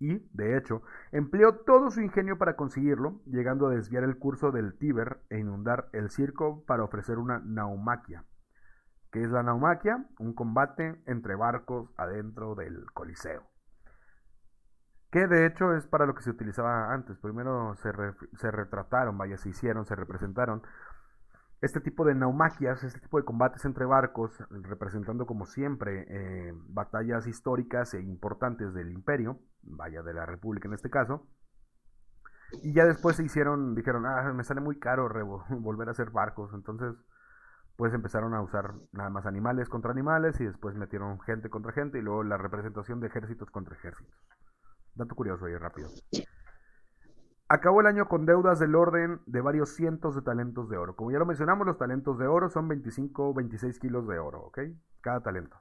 Y, 0.04 0.20
de 0.34 0.58
hecho, 0.58 0.82
empleó 1.14 1.60
todo 1.60 1.90
su 1.90 2.02
ingenio 2.02 2.38
para 2.38 2.58
conseguirlo, 2.58 3.22
llegando 3.26 3.68
a 3.68 3.70
desviar 3.70 4.04
el 4.04 4.18
curso 4.18 4.52
del 4.52 4.78
Tíber 4.78 5.22
e 5.30 5.40
inundar 5.40 5.88
el 5.94 6.10
circo 6.10 6.66
para 6.66 6.84
ofrecer 6.84 7.20
una 7.20 7.40
naumaquia. 7.40 8.26
¿Qué 9.14 9.22
es 9.22 9.30
la 9.30 9.44
naumaquia? 9.44 10.06
Un 10.20 10.34
combate 10.34 11.02
entre 11.06 11.36
barcos 11.36 11.90
adentro 11.96 12.54
del 12.54 12.84
Coliseo. 12.92 13.44
Que 15.10 15.26
de 15.28 15.46
hecho 15.46 15.74
es 15.74 15.88
para 15.88 16.06
lo 16.06 16.16
que 16.16 16.24
se 16.24 16.32
utilizaba 16.32 16.94
antes. 16.94 17.18
Primero 17.20 17.74
se, 17.76 17.94
se 18.34 18.52
retrataron, 18.52 19.18
vaya, 19.18 19.38
se 19.38 19.48
hicieron, 19.48 19.86
se 19.86 19.96
representaron 19.96 20.64
este 21.64 21.80
tipo 21.80 22.04
de 22.04 22.14
naumaquias, 22.14 22.84
este 22.84 23.00
tipo 23.00 23.18
de 23.18 23.24
combates 23.24 23.64
entre 23.64 23.86
barcos, 23.86 24.38
representando 24.50 25.26
como 25.26 25.46
siempre 25.46 26.06
eh, 26.10 26.54
batallas 26.68 27.26
históricas 27.26 27.94
e 27.94 28.02
importantes 28.02 28.74
del 28.74 28.92
imperio, 28.92 29.40
vaya 29.62 30.04
de 30.04 30.14
la 30.14 30.26
república 30.26 30.68
en 30.68 30.74
este 30.74 30.90
caso. 30.90 31.26
Y 32.62 32.74
ya 32.74 32.86
después 32.86 33.16
se 33.16 33.24
hicieron, 33.24 33.76
dijeron, 33.76 34.06
ah, 34.06 34.34
me 34.34 34.44
sale 34.44 34.60
muy 34.60 34.78
caro 34.78 35.08
volver 35.50 35.88
a 35.88 35.92
hacer 35.92 36.10
barcos, 36.10 36.54
entonces 36.54 36.96
pues 37.78 37.94
empezaron 37.94 38.34
a 38.34 38.42
usar 38.42 38.74
nada 38.92 39.10
más 39.10 39.26
animales 39.26 39.70
contra 39.70 39.92
animales 39.92 40.40
y 40.42 40.46
después 40.46 40.76
metieron 40.76 41.22
gente 41.22 41.50
contra 41.50 41.72
gente 41.72 41.98
y 41.98 42.02
luego 42.02 42.24
la 42.24 42.38
representación 42.38 43.00
de 43.00 43.08
ejércitos 43.08 43.50
contra 43.50 43.76
ejércitos. 43.76 44.14
Dato 44.96 45.16
curioso 45.16 45.46
ahí 45.46 45.56
rápido. 45.56 45.88
Acabó 47.50 47.82
el 47.82 47.88
año 47.88 48.08
con 48.08 48.26
deudas 48.26 48.60
del 48.60 48.76
orden 48.76 49.22
de 49.26 49.42
varios 49.42 49.76
cientos 49.76 50.16
de 50.16 50.22
talentos 50.22 50.70
de 50.70 50.78
oro. 50.78 50.96
Como 50.96 51.12
ya 51.12 51.20
lo 51.20 51.26
mencionamos, 51.26 51.68
los 51.68 51.78
talentos 51.78 52.18
de 52.18 52.28
oro 52.28 52.50
son 52.50 52.68
25 52.68 53.30
o 53.30 53.34
26 53.34 53.80
kilos 53.80 54.08
de 54.08 54.18
oro, 54.18 54.42
¿ok? 54.46 54.60
Cada 55.02 55.22
talento. 55.22 55.58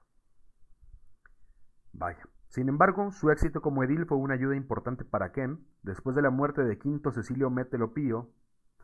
Vaya. 1.93 2.27
Sin 2.49 2.69
embargo, 2.69 3.11
su 3.13 3.31
éxito 3.31 3.63
como 3.63 3.83
edil 3.83 4.07
fue 4.07 4.19
una 4.19 4.35
ayuda 4.35 4.55
importante 4.57 5.05
para 5.05 5.33
Ken, 5.33 5.67
después 5.83 6.15
de 6.15 6.23
la 6.23 6.31
muerte 6.31 6.63
de 6.63 6.79
Quinto 6.79 7.11
Cecilio 7.11 7.51
Metelo 7.51 7.95
Pío, 7.95 8.31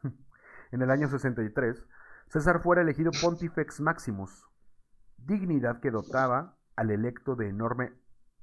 en 0.73 0.83
el 0.83 0.91
año 0.91 1.07
63, 1.07 1.87
César 2.29 2.63
fuera 2.63 2.83
elegido 2.83 3.11
Pontifex 3.23 3.81
Maximus, 3.81 4.47
dignidad 5.19 5.81
que 5.81 5.91
dotaba 5.91 6.57
al 6.77 6.91
electo 6.91 7.37
de 7.37 7.49
enorme 7.49 7.93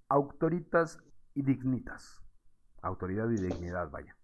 autoritas 0.10 1.00
y 1.34 1.42
dignitas. 1.42 2.22
Autoridad 2.82 3.30
y 3.30 3.38
dignidad, 3.38 3.90
vaya. 3.90 4.16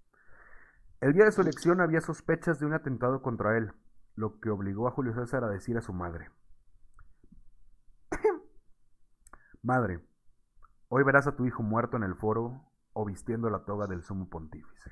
El 1.01 1.13
día 1.13 1.25
de 1.25 1.31
su 1.31 1.41
elección 1.41 1.81
había 1.81 1.99
sospechas 1.99 2.59
de 2.59 2.67
un 2.67 2.73
atentado 2.73 3.23
contra 3.23 3.57
él, 3.57 3.73
lo 4.15 4.39
que 4.39 4.51
obligó 4.51 4.87
a 4.87 4.91
Julio 4.91 5.15
César 5.15 5.43
a 5.43 5.49
decir 5.49 5.75
a 5.75 5.81
su 5.81 5.93
madre, 5.93 6.29
Madre, 9.63 9.99
hoy 10.89 11.03
verás 11.03 11.25
a 11.25 11.35
tu 11.35 11.47
hijo 11.47 11.63
muerto 11.63 11.97
en 11.97 12.03
el 12.03 12.13
foro 12.13 12.61
o 12.93 13.03
vistiendo 13.03 13.49
la 13.49 13.65
toga 13.65 13.87
del 13.87 14.03
sumo 14.03 14.29
pontífice. 14.29 14.91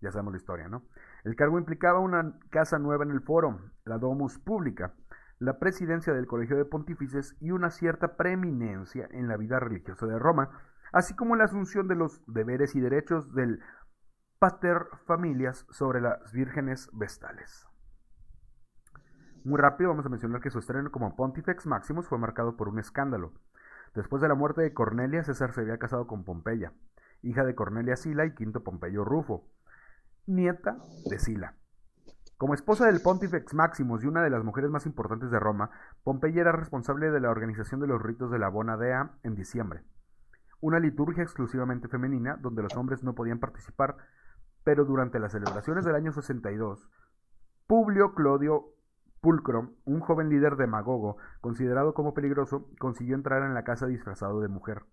Ya 0.00 0.12
sabemos 0.12 0.34
la 0.34 0.38
historia, 0.38 0.68
¿no? 0.68 0.84
El 1.24 1.34
cargo 1.34 1.58
implicaba 1.58 1.98
una 1.98 2.38
casa 2.50 2.78
nueva 2.78 3.02
en 3.02 3.10
el 3.10 3.22
foro, 3.22 3.72
la 3.84 3.98
Domus 3.98 4.38
Publica, 4.38 4.94
la 5.40 5.58
presidencia 5.58 6.12
del 6.12 6.28
Colegio 6.28 6.56
de 6.56 6.64
Pontífices 6.64 7.36
y 7.40 7.50
una 7.50 7.70
cierta 7.70 8.16
preeminencia 8.16 9.08
en 9.10 9.26
la 9.26 9.36
vida 9.36 9.58
religiosa 9.58 10.06
de 10.06 10.20
Roma, 10.20 10.50
así 10.92 11.16
como 11.16 11.34
la 11.34 11.44
asunción 11.44 11.88
de 11.88 11.96
los 11.96 12.22
deberes 12.26 12.76
y 12.76 12.80
derechos 12.80 13.34
del 13.34 13.60
pater 14.40 14.86
familias 15.04 15.66
sobre 15.68 16.00
las 16.00 16.32
vírgenes 16.32 16.88
vestales. 16.94 17.68
Muy 19.44 19.60
rápido 19.60 19.90
vamos 19.90 20.06
a 20.06 20.08
mencionar 20.08 20.40
que 20.40 20.48
su 20.48 20.58
estreno 20.58 20.90
como 20.90 21.14
Pontifex 21.14 21.66
Maximus 21.66 22.08
fue 22.08 22.16
marcado 22.16 22.56
por 22.56 22.68
un 22.68 22.78
escándalo. 22.78 23.34
Después 23.94 24.22
de 24.22 24.28
la 24.28 24.34
muerte 24.34 24.62
de 24.62 24.72
Cornelia, 24.72 25.22
César 25.24 25.52
se 25.52 25.60
había 25.60 25.76
casado 25.76 26.06
con 26.06 26.24
Pompeya, 26.24 26.72
hija 27.20 27.44
de 27.44 27.54
Cornelia 27.54 27.96
Sila 27.96 28.24
y 28.24 28.32
quinto 28.32 28.64
Pompeyo 28.64 29.04
Rufo, 29.04 29.46
nieta 30.26 30.78
de 31.10 31.18
Sila. 31.18 31.56
Como 32.38 32.54
esposa 32.54 32.86
del 32.86 33.02
Pontifex 33.02 33.52
Maximus 33.52 34.04
y 34.04 34.06
una 34.06 34.22
de 34.22 34.30
las 34.30 34.42
mujeres 34.42 34.70
más 34.70 34.86
importantes 34.86 35.30
de 35.30 35.38
Roma, 35.38 35.70
Pompeya 36.02 36.40
era 36.40 36.52
responsable 36.52 37.10
de 37.10 37.20
la 37.20 37.28
organización 37.28 37.78
de 37.80 37.88
los 37.88 38.00
ritos 38.00 38.30
de 38.30 38.38
la 38.38 38.48
Bona 38.48 38.78
Dea 38.78 39.10
en 39.22 39.34
diciembre, 39.34 39.82
una 40.62 40.78
liturgia 40.78 41.22
exclusivamente 41.22 41.88
femenina 41.88 42.38
donde 42.40 42.62
los 42.62 42.74
hombres 42.74 43.04
no 43.04 43.14
podían 43.14 43.38
participar, 43.38 43.98
pero 44.70 44.84
durante 44.84 45.18
las 45.18 45.32
celebraciones 45.32 45.84
del 45.84 45.96
año 45.96 46.12
62, 46.12 46.88
Publio 47.66 48.14
Clodio 48.14 48.66
Pulcro, 49.20 49.72
un 49.84 49.98
joven 49.98 50.28
líder 50.28 50.54
demagogo, 50.54 51.16
considerado 51.40 51.92
como 51.92 52.14
peligroso, 52.14 52.68
consiguió 52.78 53.16
entrar 53.16 53.42
en 53.42 53.52
la 53.52 53.64
casa 53.64 53.88
disfrazado 53.88 54.40
de 54.40 54.46
mujer, 54.46 54.84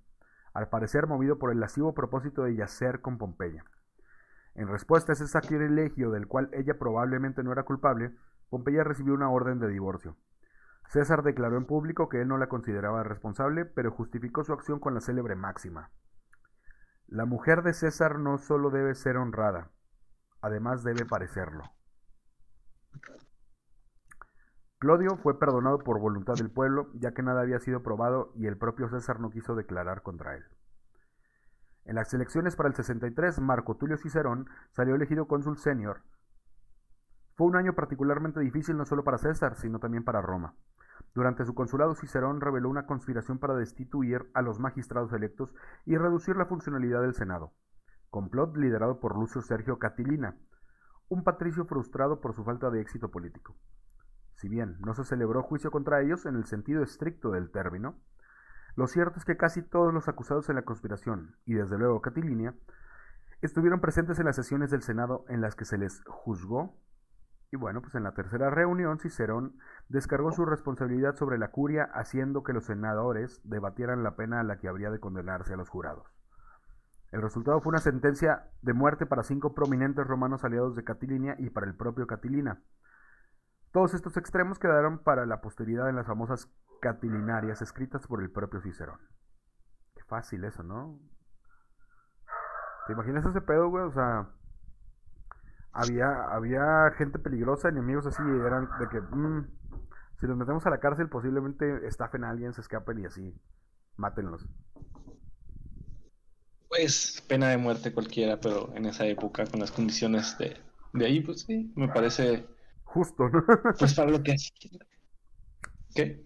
al 0.56 0.68
parecer 0.70 1.06
movido 1.06 1.38
por 1.38 1.52
el 1.52 1.60
lascivo 1.60 1.94
propósito 1.94 2.42
de 2.42 2.56
yacer 2.56 3.02
con 3.02 3.20
Pompeya. 3.20 3.66
En 4.56 4.68
respuesta 4.68 5.12
a 5.12 5.14
ese 5.14 5.28
sacrilegio 5.28 6.10
del 6.10 6.26
cual 6.26 6.50
ella 6.54 6.80
probablemente 6.80 7.44
no 7.44 7.52
era 7.52 7.62
culpable, 7.62 8.16
Pompeya 8.50 8.84
recibió 8.84 9.14
una 9.14 9.30
orden 9.30 9.60
de 9.60 9.68
divorcio. 9.68 10.18
César 10.88 11.22
declaró 11.22 11.56
en 11.56 11.66
público 11.66 12.10
que 12.10 12.22
él 12.22 12.28
no 12.28 12.40
la 12.40 12.50
consideraba 12.50 13.04
responsable, 13.04 13.66
pero 13.66 13.92
justificó 13.92 14.44
su 14.44 14.54
acción 14.54 14.80
con 14.80 14.96
la 14.96 15.02
célebre 15.02 15.36
máxima. 15.36 15.92
La 17.08 17.26
mujer 17.26 17.64
de 17.64 17.74
César 17.74 18.20
no 18.20 18.38
solo 18.38 18.70
debe 18.70 18.94
ser 18.94 19.16
honrada, 19.16 19.72
además 20.42 20.84
debe 20.84 21.06
parecerlo. 21.06 21.64
Clodio 24.78 25.16
fue 25.16 25.40
perdonado 25.40 25.80
por 25.80 26.02
voluntad 26.02 26.34
del 26.36 26.52
pueblo, 26.52 26.90
ya 26.96 27.14
que 27.14 27.24
nada 27.24 27.42
había 27.42 27.60
sido 27.60 27.82
probado 27.82 28.34
y 28.36 28.48
el 28.48 28.58
propio 28.58 28.90
César 28.90 29.22
no 29.22 29.30
quiso 29.30 29.56
declarar 29.56 30.02
contra 30.02 30.36
él. 30.36 30.44
En 31.86 31.96
las 31.96 32.14
elecciones 32.14 32.58
para 32.58 32.68
el 32.68 32.76
63, 32.76 33.40
Marco 33.40 33.78
Tulio 33.78 33.96
Cicerón 33.96 34.50
salió 34.72 34.94
elegido 34.94 35.30
cónsul 35.30 35.58
senior. 35.58 36.02
Fue 37.36 37.48
un 37.48 37.56
año 37.56 37.74
particularmente 37.74 38.42
difícil 38.42 38.76
no 38.76 38.86
solo 38.86 39.06
para 39.06 39.18
César, 39.18 39.56
sino 39.56 39.80
también 39.80 40.04
para 40.04 40.22
Roma. 40.22 40.56
Durante 41.14 41.46
su 41.46 41.56
consulado, 41.56 41.96
Cicerón 41.96 42.42
reveló 42.42 42.70
una 42.70 42.86
conspiración 42.86 43.40
para 43.40 43.56
destituir 43.56 44.30
a 44.34 44.42
los 44.42 44.60
magistrados 44.60 45.12
electos 45.14 45.54
y 45.86 45.98
reducir 45.98 46.36
la 46.36 46.46
funcionalidad 46.46 47.02
del 47.02 47.16
Senado. 47.16 47.54
Complot 48.10 48.56
liderado 48.56 49.00
por 49.00 49.18
Lucio 49.18 49.42
Sergio 49.42 49.80
Catilina, 49.80 50.38
un 51.10 51.24
patricio 51.24 51.66
frustrado 51.66 52.22
por 52.22 52.34
su 52.34 52.44
falta 52.44 52.70
de 52.70 52.82
éxito 52.82 53.10
político. 53.10 53.56
Si 54.36 54.50
bien 54.50 54.78
no 54.80 54.94
se 54.94 55.04
celebró 55.04 55.42
juicio 55.42 55.72
contra 55.72 56.02
ellos 56.02 56.26
en 56.26 56.36
el 56.36 56.46
sentido 56.46 56.84
estricto 56.84 57.32
del 57.32 57.50
término, 57.50 57.96
lo 58.76 58.86
cierto 58.86 59.18
es 59.18 59.26
que 59.26 59.38
casi 59.38 59.64
todos 59.64 59.92
los 59.92 60.08
acusados 60.08 60.50
en 60.50 60.56
la 60.56 60.62
conspiración, 60.62 61.36
y 61.46 61.56
desde 61.56 61.80
luego 61.80 62.02
Catilinia, 62.02 62.54
estuvieron 63.42 63.82
presentes 63.82 64.20
en 64.20 64.26
las 64.26 64.36
sesiones 64.36 64.70
del 64.70 64.84
Senado 64.84 65.26
en 65.30 65.42
las 65.42 65.56
que 65.56 65.66
se 65.66 65.80
les 65.80 66.04
juzgó. 66.06 66.78
Y 67.52 67.56
bueno, 67.58 67.82
pues 67.82 67.96
en 67.96 68.04
la 68.04 68.14
tercera 68.14 68.50
reunión 68.50 69.00
Cicerón 69.00 69.58
descargó 69.88 70.32
su 70.32 70.46
responsabilidad 70.46 71.16
sobre 71.16 71.38
la 71.38 71.50
curia, 71.52 71.86
haciendo 71.94 72.44
que 72.44 72.54
los 72.54 72.66
senadores 72.66 73.40
debatieran 73.44 74.04
la 74.04 74.16
pena 74.16 74.42
a 74.42 74.44
la 74.44 74.58
que 74.58 74.68
habría 74.68 74.92
de 74.92 75.00
condenarse 75.00 75.54
a 75.54 75.58
los 75.58 75.70
jurados. 75.70 76.06
El 77.12 77.22
resultado 77.22 77.62
fue 77.62 77.70
una 77.70 77.80
sentencia 77.80 78.50
de 78.62 78.74
muerte 78.74 79.06
para 79.06 79.24
cinco 79.24 79.56
prominentes 79.56 80.06
romanos 80.06 80.44
aliados 80.44 80.76
de 80.76 80.84
Catilinia 80.84 81.36
y 81.40 81.50
para 81.50 81.68
el 81.68 81.76
propio 81.76 82.06
Catilina, 82.06 82.62
todos 83.78 83.94
estos 83.94 84.18
extremos 84.18 84.60
quedaron 84.60 84.98
para 84.98 85.26
la 85.26 85.42
posteridad 85.42 85.90
en 85.90 85.96
las 85.96 86.08
famosas 86.08 86.50
catilinarias 86.82 87.62
escritas 87.62 88.08
por 88.08 88.22
el 88.22 88.32
propio 88.32 88.62
Cicerón. 88.62 89.00
Qué 89.94 90.04
fácil 90.06 90.44
eso, 90.46 90.64
¿no? 90.64 91.00
¿Te 92.88 92.94
imaginas 92.94 93.26
ese 93.26 93.42
pedo, 93.42 93.70
güey? 93.70 93.84
O 93.84 93.92
sea, 93.92 94.30
había, 95.78 96.24
había 96.32 96.92
gente 96.98 97.20
peligrosa, 97.20 97.70
enemigos 97.70 98.06
así, 98.06 98.22
y 98.24 98.46
eran 98.46 98.68
de 98.80 98.90
que, 98.90 99.02
mm, 99.02 99.48
si 100.20 100.28
los 100.28 100.38
metemos 100.38 100.66
a 100.66 100.70
la 100.70 100.80
cárcel, 100.80 101.10
posiblemente 101.10 101.88
estafen 101.88 102.24
a 102.24 102.30
alguien, 102.30 102.54
se 102.54 102.62
escapen 102.62 103.00
y 103.00 103.06
así, 103.06 103.34
mátenlos. 103.96 104.48
Pues 106.68 107.24
pena 107.28 107.50
de 107.50 107.58
muerte 107.58 107.94
cualquiera, 107.94 108.40
pero 108.40 108.74
en 108.76 108.86
esa 108.86 109.06
época, 109.06 109.46
con 109.46 109.60
las 109.60 109.72
condiciones 109.72 110.38
de, 110.38 110.58
de 110.94 111.06
ahí, 111.06 111.22
pues 111.22 111.42
sí, 111.42 111.72
me 111.76 111.88
parece 111.88 112.46
Justo, 112.88 113.30
¿no? 113.30 113.44
Pues 113.78 113.94
para 113.94 114.10
lo 114.10 114.24
que 114.24 114.36
¿Qué? 115.94 116.26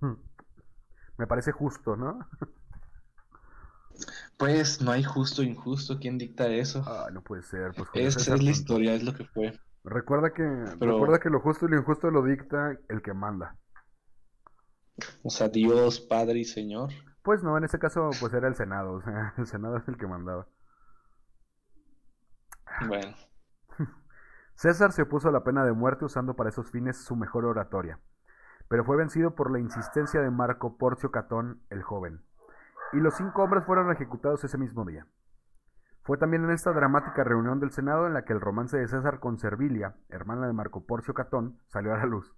Me 1.18 1.26
parece 1.26 1.52
justo, 1.52 1.96
¿no? 1.96 2.18
Pues 4.36 4.80
no 4.80 4.90
hay 4.90 5.02
justo 5.02 5.42
o 5.42 5.44
injusto. 5.44 5.98
¿Quién 5.98 6.18
dicta 6.18 6.48
eso? 6.48 6.82
Ah, 6.86 7.08
no 7.12 7.22
puede 7.22 7.42
ser. 7.42 7.72
Pues 7.76 7.88
es, 7.94 8.28
es 8.28 8.42
la 8.42 8.50
historia, 8.50 8.94
es 8.94 9.04
lo 9.04 9.14
que 9.14 9.24
fue. 9.24 9.58
Recuerda 9.84 10.32
que, 10.32 10.44
recuerda 10.78 11.18
que 11.18 11.30
lo 11.30 11.40
justo 11.40 11.66
y 11.66 11.70
lo 11.70 11.78
injusto 11.78 12.10
lo 12.10 12.22
dicta 12.22 12.76
el 12.88 13.02
que 13.02 13.14
manda. 13.14 13.56
O 15.22 15.30
sea, 15.30 15.48
Dios, 15.48 16.00
Padre 16.00 16.40
y 16.40 16.44
Señor. 16.44 16.90
Pues 17.22 17.42
no, 17.42 17.56
en 17.56 17.64
ese 17.64 17.78
caso, 17.78 18.10
pues 18.20 18.32
era 18.32 18.48
el 18.48 18.54
Senado. 18.54 18.94
O 18.94 19.02
sea, 19.02 19.34
el 19.38 19.46
Senado 19.46 19.76
es 19.76 19.88
el 19.88 19.96
que 19.96 20.06
mandaba. 20.06 20.46
Bueno. 22.86 23.14
César 24.54 24.92
se 24.92 25.02
opuso 25.02 25.28
a 25.28 25.32
la 25.32 25.44
pena 25.44 25.64
de 25.64 25.72
muerte 25.72 26.04
usando 26.04 26.34
para 26.34 26.50
esos 26.50 26.70
fines 26.70 27.04
su 27.04 27.16
mejor 27.16 27.44
oratoria, 27.44 27.98
pero 28.68 28.84
fue 28.84 28.96
vencido 28.96 29.34
por 29.34 29.50
la 29.50 29.58
insistencia 29.58 30.20
de 30.20 30.30
Marco 30.30 30.76
Porcio 30.76 31.10
Catón 31.10 31.62
el 31.70 31.82
joven, 31.82 32.22
y 32.92 32.98
los 32.98 33.14
cinco 33.14 33.42
hombres 33.42 33.64
fueron 33.64 33.90
ejecutados 33.90 34.44
ese 34.44 34.58
mismo 34.58 34.84
día. 34.84 35.06
Fue 36.02 36.18
también 36.18 36.44
en 36.44 36.50
esta 36.50 36.72
dramática 36.72 37.22
reunión 37.22 37.60
del 37.60 37.70
Senado 37.70 38.06
en 38.06 38.14
la 38.14 38.24
que 38.24 38.32
el 38.32 38.40
romance 38.40 38.76
de 38.76 38.88
César 38.88 39.20
con 39.20 39.38
Servilia, 39.38 39.94
hermana 40.08 40.46
de 40.46 40.52
Marco 40.52 40.84
Porcio 40.84 41.14
Catón, 41.14 41.58
salió 41.68 41.94
a 41.94 41.98
la 41.98 42.06
luz. 42.06 42.34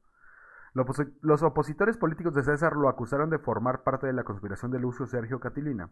Los 1.22 1.42
opositores 1.42 1.96
políticos 1.96 2.34
de 2.34 2.42
César 2.42 2.74
lo 2.74 2.88
acusaron 2.88 3.30
de 3.30 3.38
formar 3.38 3.82
parte 3.82 4.06
de 4.06 4.12
la 4.12 4.24
conspiración 4.24 4.70
de 4.70 4.80
Lucio 4.80 5.06
Sergio 5.06 5.40
Catilina, 5.40 5.90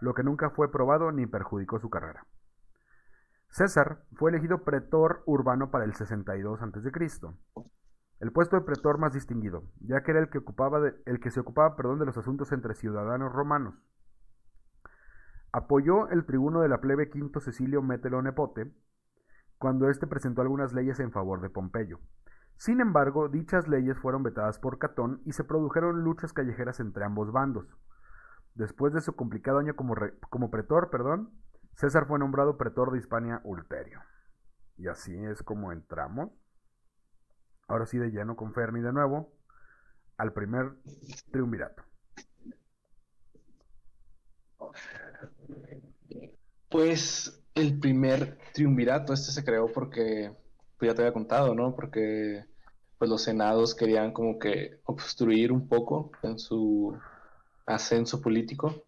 lo 0.00 0.14
que 0.14 0.24
nunca 0.24 0.50
fue 0.50 0.72
probado 0.72 1.12
ni 1.12 1.26
perjudicó 1.26 1.78
su 1.78 1.90
carrera. 1.90 2.26
César 3.50 4.02
fue 4.16 4.30
elegido 4.30 4.64
pretor 4.64 5.22
urbano 5.26 5.70
para 5.70 5.84
el 5.84 5.94
62 5.94 6.62
a.C., 6.62 6.90
el 8.20 8.32
puesto 8.32 8.56
de 8.56 8.62
pretor 8.62 8.98
más 8.98 9.12
distinguido, 9.12 9.64
ya 9.80 10.02
que 10.02 10.12
era 10.12 10.20
el 10.20 10.30
que, 10.30 10.38
ocupaba 10.38 10.80
el 11.04 11.20
que 11.20 11.30
se 11.30 11.40
ocupaba 11.40 11.76
perdón, 11.76 11.98
de 11.98 12.06
los 12.06 12.16
asuntos 12.16 12.50
entre 12.52 12.74
ciudadanos 12.74 13.32
romanos. 13.32 13.74
Apoyó 15.54 16.08
el 16.08 16.26
tribuno 16.26 16.62
de 16.62 16.68
la 16.68 16.80
plebe 16.80 17.10
Quinto 17.10 17.38
Cecilio 17.38 17.80
Metelo 17.80 18.20
Nepote 18.20 18.74
cuando 19.56 19.88
éste 19.88 20.08
presentó 20.08 20.42
algunas 20.42 20.72
leyes 20.72 20.98
en 20.98 21.12
favor 21.12 21.40
de 21.40 21.48
Pompeyo. 21.48 22.00
Sin 22.56 22.80
embargo, 22.80 23.28
dichas 23.28 23.68
leyes 23.68 23.96
fueron 23.96 24.24
vetadas 24.24 24.58
por 24.58 24.80
Catón 24.80 25.22
y 25.24 25.30
se 25.30 25.44
produjeron 25.44 26.02
luchas 26.02 26.32
callejeras 26.32 26.80
entre 26.80 27.04
ambos 27.04 27.30
bandos. 27.30 27.68
Después 28.56 28.94
de 28.94 29.00
su 29.00 29.14
complicado 29.14 29.60
año 29.60 29.76
como, 29.76 29.94
como 30.28 30.50
pretor, 30.50 30.90
perdón, 30.90 31.30
César 31.76 32.06
fue 32.08 32.18
nombrado 32.18 32.58
pretor 32.58 32.90
de 32.90 32.98
Hispania 32.98 33.40
Ulterio. 33.44 34.00
Y 34.76 34.88
así 34.88 35.16
es 35.24 35.44
como 35.44 35.70
entramos. 35.70 36.32
Ahora 37.68 37.86
sí 37.86 37.96
de 37.96 38.10
lleno 38.10 38.34
con 38.34 38.54
Fermi 38.54 38.80
de 38.80 38.92
nuevo 38.92 39.32
al 40.16 40.32
primer 40.32 40.72
triunvirato. 41.30 41.84
Pues 46.74 47.40
el 47.54 47.78
primer 47.78 48.36
triunvirato, 48.52 49.12
este 49.12 49.30
se 49.30 49.44
creó 49.44 49.70
porque, 49.72 50.32
pues 50.76 50.90
ya 50.90 50.94
te 50.96 51.02
había 51.02 51.12
contado, 51.12 51.54
¿no? 51.54 51.72
Porque 51.72 52.46
pues 52.98 53.08
los 53.08 53.22
senados 53.22 53.76
querían 53.76 54.12
como 54.12 54.40
que 54.40 54.80
obstruir 54.84 55.52
un 55.52 55.68
poco 55.68 56.10
en 56.24 56.36
su 56.36 56.98
ascenso 57.64 58.20
político 58.20 58.84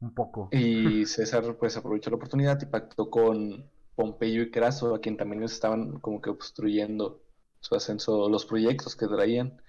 un 0.00 0.12
poco. 0.12 0.48
Y 0.50 1.06
César 1.06 1.56
pues 1.56 1.76
aprovechó 1.76 2.10
la 2.10 2.16
oportunidad 2.16 2.60
y 2.60 2.66
pactó 2.66 3.08
con 3.08 3.70
Pompeyo 3.94 4.42
y 4.42 4.50
Craso, 4.50 4.92
a 4.92 5.00
quien 5.00 5.16
también 5.16 5.44
estaban 5.44 6.00
como 6.00 6.20
que 6.20 6.30
obstruyendo 6.30 7.22
su 7.60 7.76
ascenso, 7.76 8.28
los 8.28 8.44
proyectos 8.44 8.96
que 8.96 9.06
traían. 9.06 9.62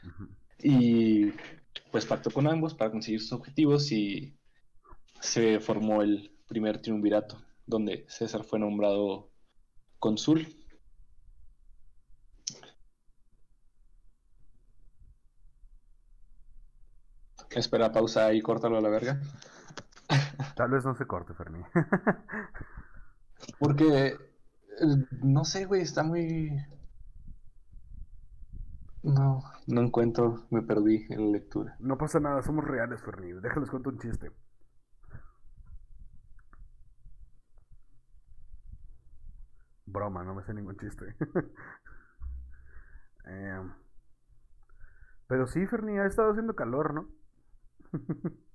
Y 0.57 1.31
pues 1.91 2.07
pactó 2.07 2.31
con 2.31 2.48
ambos 2.48 2.74
para 2.74 2.89
conseguir 2.89 3.21
sus 3.21 3.33
objetivos 3.33 3.91
y 3.91 4.36
se 5.21 5.59
formó 5.59 6.01
el 6.01 6.38
primer 6.50 6.82
triunvirato, 6.82 7.41
donde 7.65 8.06
César 8.10 8.44
fue 8.44 8.60
nombrado 8.60 9.29
cónsul. 10.00 10.48
Espera, 17.51 17.91
pausa 17.91 18.34
y 18.34 18.41
córtalo 18.41 18.77
a 18.77 18.82
la 18.82 18.89
verga. 18.89 19.22
Tal 20.56 20.72
vez 20.72 20.84
no 20.86 20.96
se 20.96 21.06
corte, 21.06 21.34
Fermi. 21.34 21.63
Porque, 23.60 24.08
eh, 24.08 24.18
no 25.22 25.46
sé, 25.46 25.65
güey, 25.65 25.82
está 25.82 26.03
muy... 26.03 26.51
No, 29.03 29.44
no 29.68 29.82
encuentro, 29.82 30.48
me 30.51 30.62
perdí 30.62 31.06
en 31.10 31.25
la 31.25 31.32
lectura. 31.38 31.75
No 31.79 31.98
pasa 31.98 32.20
nada, 32.20 32.41
somos 32.41 32.65
reales, 32.65 33.01
Ferni. 33.01 33.34
Déjales 33.34 33.70
cuento 33.70 33.89
un 33.89 34.00
chiste. 34.00 34.32
Broma, 39.91 40.24
no 40.24 40.36
me 40.36 40.43
sé 40.43 40.53
ningún 40.53 40.77
chiste. 40.77 41.15
Em, 43.25 43.72
pero 45.27 45.46
sí, 45.46 45.67
Ferni, 45.67 46.00
ha 46.00 46.08
estado 46.08 46.31
haciendo 46.31 46.55
calor, 46.55 46.96
¿no? 46.96 47.10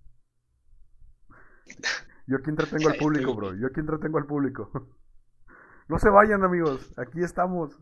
Yo 2.26 2.36
aquí 2.38 2.50
entretengo 2.50 2.88
al 2.88 2.96
público, 2.98 3.34
bro. 3.34 3.54
Yo 3.54 3.68
aquí 3.68 3.80
entretengo 3.80 4.18
al 4.18 4.26
público. 4.26 4.70
No 5.88 5.98
se 5.98 6.08
vayan, 6.08 6.42
amigos. 6.44 6.92
Aquí 6.98 7.20
estamos. 7.22 7.78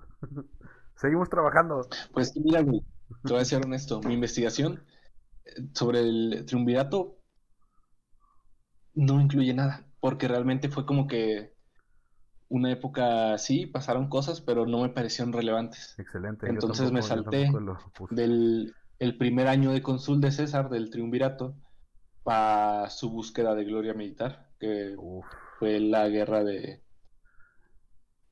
Seguimos 0.96 1.30
trabajando. 1.30 1.86
Pues 2.12 2.36
mira, 2.36 2.60
güey, 2.62 2.84
te 3.24 3.32
voy 3.32 3.42
a 3.42 3.44
ser 3.44 3.64
honesto. 3.64 4.00
Mi 4.02 4.14
investigación 4.14 4.84
eh, 5.44 5.68
sobre 5.72 6.00
el 6.00 6.44
triunvirato 6.46 7.16
no 8.94 9.20
incluye 9.20 9.54
nada. 9.54 9.86
Porque 10.00 10.28
realmente 10.28 10.68
fue 10.68 10.84
como 10.84 11.06
que 11.06 11.54
una 12.52 12.70
época 12.70 13.38
sí, 13.38 13.66
pasaron 13.66 14.10
cosas, 14.10 14.42
pero 14.42 14.66
no 14.66 14.82
me 14.82 14.90
parecieron 14.90 15.32
relevantes. 15.32 15.94
Excelente. 15.98 16.46
Entonces 16.48 16.92
me 16.92 17.00
salté 17.00 17.50
del 18.10 18.74
el 18.98 19.16
primer 19.16 19.48
año 19.48 19.72
de 19.72 19.82
cónsul 19.82 20.20
de 20.20 20.30
César, 20.30 20.68
del 20.68 20.90
triunvirato, 20.90 21.56
para 22.22 22.90
su 22.90 23.10
búsqueda 23.10 23.54
de 23.54 23.64
gloria 23.64 23.94
militar, 23.94 24.50
que 24.60 24.94
fue 25.58 25.80
la 25.80 26.08
guerra 26.08 26.44
de, 26.44 26.84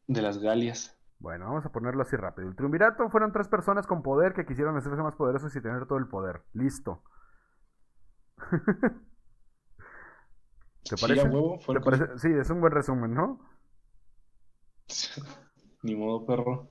de 0.07 0.23
las 0.23 0.39
Galias. 0.39 0.97
Bueno, 1.19 1.47
vamos 1.47 1.65
a 1.65 1.73
ponerlo 1.73 2.03
así 2.03 2.15
rápido. 2.15 2.47
El 2.49 2.57
triunvirato 2.57 3.09
fueron 3.09 3.33
tres 3.33 3.49
personas 3.49 3.87
con 3.87 4.03
poder 4.03 4.35
que 4.35 4.45
quisieron 4.47 4.77
hacerse 4.77 5.03
más 5.03 5.17
poderosos 5.17 5.57
y 5.57 5.63
tener 5.63 5.87
todo 5.87 5.99
el 5.99 6.07
poder. 6.07 6.43
Listo. 6.53 7.03
¿Te 10.85 10.97
parece? 11.81 12.19
Sí, 12.19 12.29
es 12.29 12.51
un 12.51 12.61
buen 12.61 12.73
resumen, 12.73 13.15
¿no? 13.15 13.41
Ni 15.83 15.97
modo, 15.97 16.27
perro. 16.27 16.69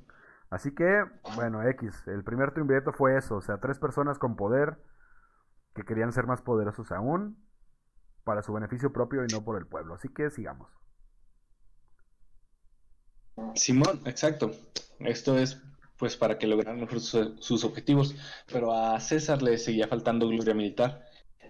Así 0.50 0.74
que, 0.74 1.04
bueno, 1.36 1.68
X. 1.68 2.08
El 2.08 2.24
primer 2.24 2.52
triunvirato 2.52 2.92
fue 2.94 3.18
eso. 3.18 3.38
O 3.38 3.42
sea, 3.42 3.60
tres 3.60 3.80
personas 3.80 4.18
con 4.18 4.36
poder 4.36 4.78
que 5.76 5.84
querían 5.84 6.12
ser 6.12 6.26
más 6.26 6.42
poderosos 6.42 6.92
aún 6.92 7.38
para 8.24 8.44
su 8.44 8.54
beneficio 8.54 8.92
propio 8.92 9.24
y 9.24 9.28
no 9.32 9.44
por 9.44 9.58
el 9.58 9.68
pueblo. 9.68 9.96
Así 9.96 10.10
que 10.10 10.30
sigamos. 10.30 10.70
Simón, 13.56 14.02
exacto. 14.06 14.52
Esto 15.00 15.38
es 15.38 15.62
pues 15.98 16.16
para 16.16 16.38
que 16.38 16.48
lograran 16.48 16.88
sus 16.90 17.64
objetivos, 17.66 18.16
pero 18.52 18.74
a 18.74 19.00
César 19.02 19.42
le 19.42 19.58
seguía 19.58 19.88
faltando 19.88 20.30
gloria 20.30 20.54
militar 20.54 21.06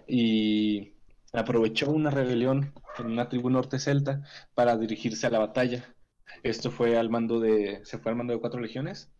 y 0.08 0.94
aprovechó 1.32 1.90
una 1.92 2.10
rebelión 2.10 2.74
en 2.98 3.06
una 3.06 3.28
tribu 3.28 3.48
norte 3.48 3.78
celta 3.78 4.22
para 4.54 4.76
dirigirse 4.76 5.26
a 5.28 5.30
la 5.30 5.38
batalla. 5.38 5.94
Esto 6.42 6.70
fue 6.70 6.96
al 6.96 7.10
mando 7.10 7.40
de, 7.40 7.80
se 7.84 7.98
fue 7.98 8.12
al 8.12 8.16
mando 8.16 8.32
de 8.32 8.40
cuatro 8.40 8.60
legiones 8.60 9.10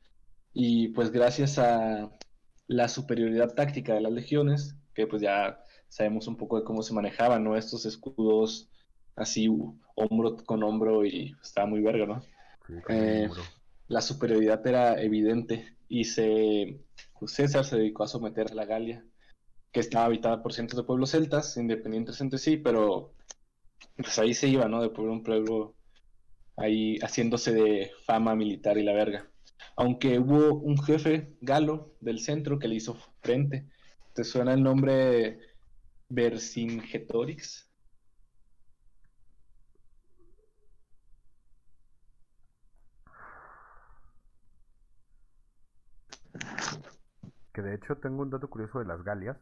y 0.53 0.89
pues 0.89 1.11
gracias 1.11 1.59
a 1.59 2.11
la 2.67 2.89
superioridad 2.89 3.55
táctica 3.55 3.95
de 3.95 4.01
las 4.01 4.13
legiones, 4.13 4.77
que 4.95 5.07
pues 5.07 5.23
ya 5.23 5.63
sabemos 5.89 6.27
un 6.29 6.37
poco 6.37 6.59
de 6.59 6.65
cómo 6.65 6.83
se 6.83 6.95
manejaban, 6.95 7.45
¿no? 7.45 7.57
Estos 7.57 7.85
escudos 7.87 8.71
así 9.17 9.49
hombro 9.95 10.37
con 10.37 10.63
hombro 10.63 11.05
y 11.05 11.37
estaba 11.43 11.67
muy 11.67 11.83
verga, 11.83 12.07
¿no? 12.07 12.23
Eh, 12.89 13.29
la 13.89 14.01
superioridad 14.01 14.65
era 14.67 15.01
evidente 15.03 15.77
y 15.89 16.05
se, 16.05 16.81
pues, 17.19 17.33
César 17.33 17.65
se 17.65 17.77
dedicó 17.77 18.05
a 18.05 18.09
someter 18.09 18.51
a 18.51 18.55
la 18.55 18.65
Galia, 18.65 19.05
que 19.73 19.81
estaba 19.81 20.07
habitada 20.07 20.43
por 20.43 20.53
cientos 20.53 20.77
de 20.77 20.85
pueblos 20.85 21.11
celtas, 21.11 21.57
independientes 21.57 22.21
entre 22.21 22.39
sí, 22.39 22.57
pero 22.57 23.13
pues 23.97 24.19
ahí 24.19 24.35
se 24.35 24.49
iba, 24.49 24.69
¿no? 24.69 24.81
De 24.81 24.91
pueblo 24.91 25.13
en 25.13 25.23
pueblo, 25.23 25.75
ahí 26.61 26.99
haciéndose 27.03 27.53
de 27.53 27.93
fama 28.07 28.35
militar 28.37 28.79
y 28.79 28.85
la 28.85 28.93
verga. 28.93 29.29
Aunque 29.77 30.19
hubo 30.19 30.55
un 30.55 30.79
jefe 30.83 31.37
galo 31.41 31.97
del 32.01 32.21
centro 32.21 32.59
que 32.59 32.69
le 32.69 32.77
hizo 32.77 32.97
frente. 33.23 33.67
¿Te 34.15 34.25
suena 34.25 34.55
el 34.55 34.63
nombre 34.63 35.41
Vercingetorix? 36.09 37.71
Que 47.53 47.63
de 47.63 47.75
hecho 47.77 47.97
tengo 47.97 48.23
un 48.23 48.31
dato 48.31 48.49
curioso 48.51 48.81
de 48.81 48.87
las 48.87 49.03
Galias. 49.05 49.37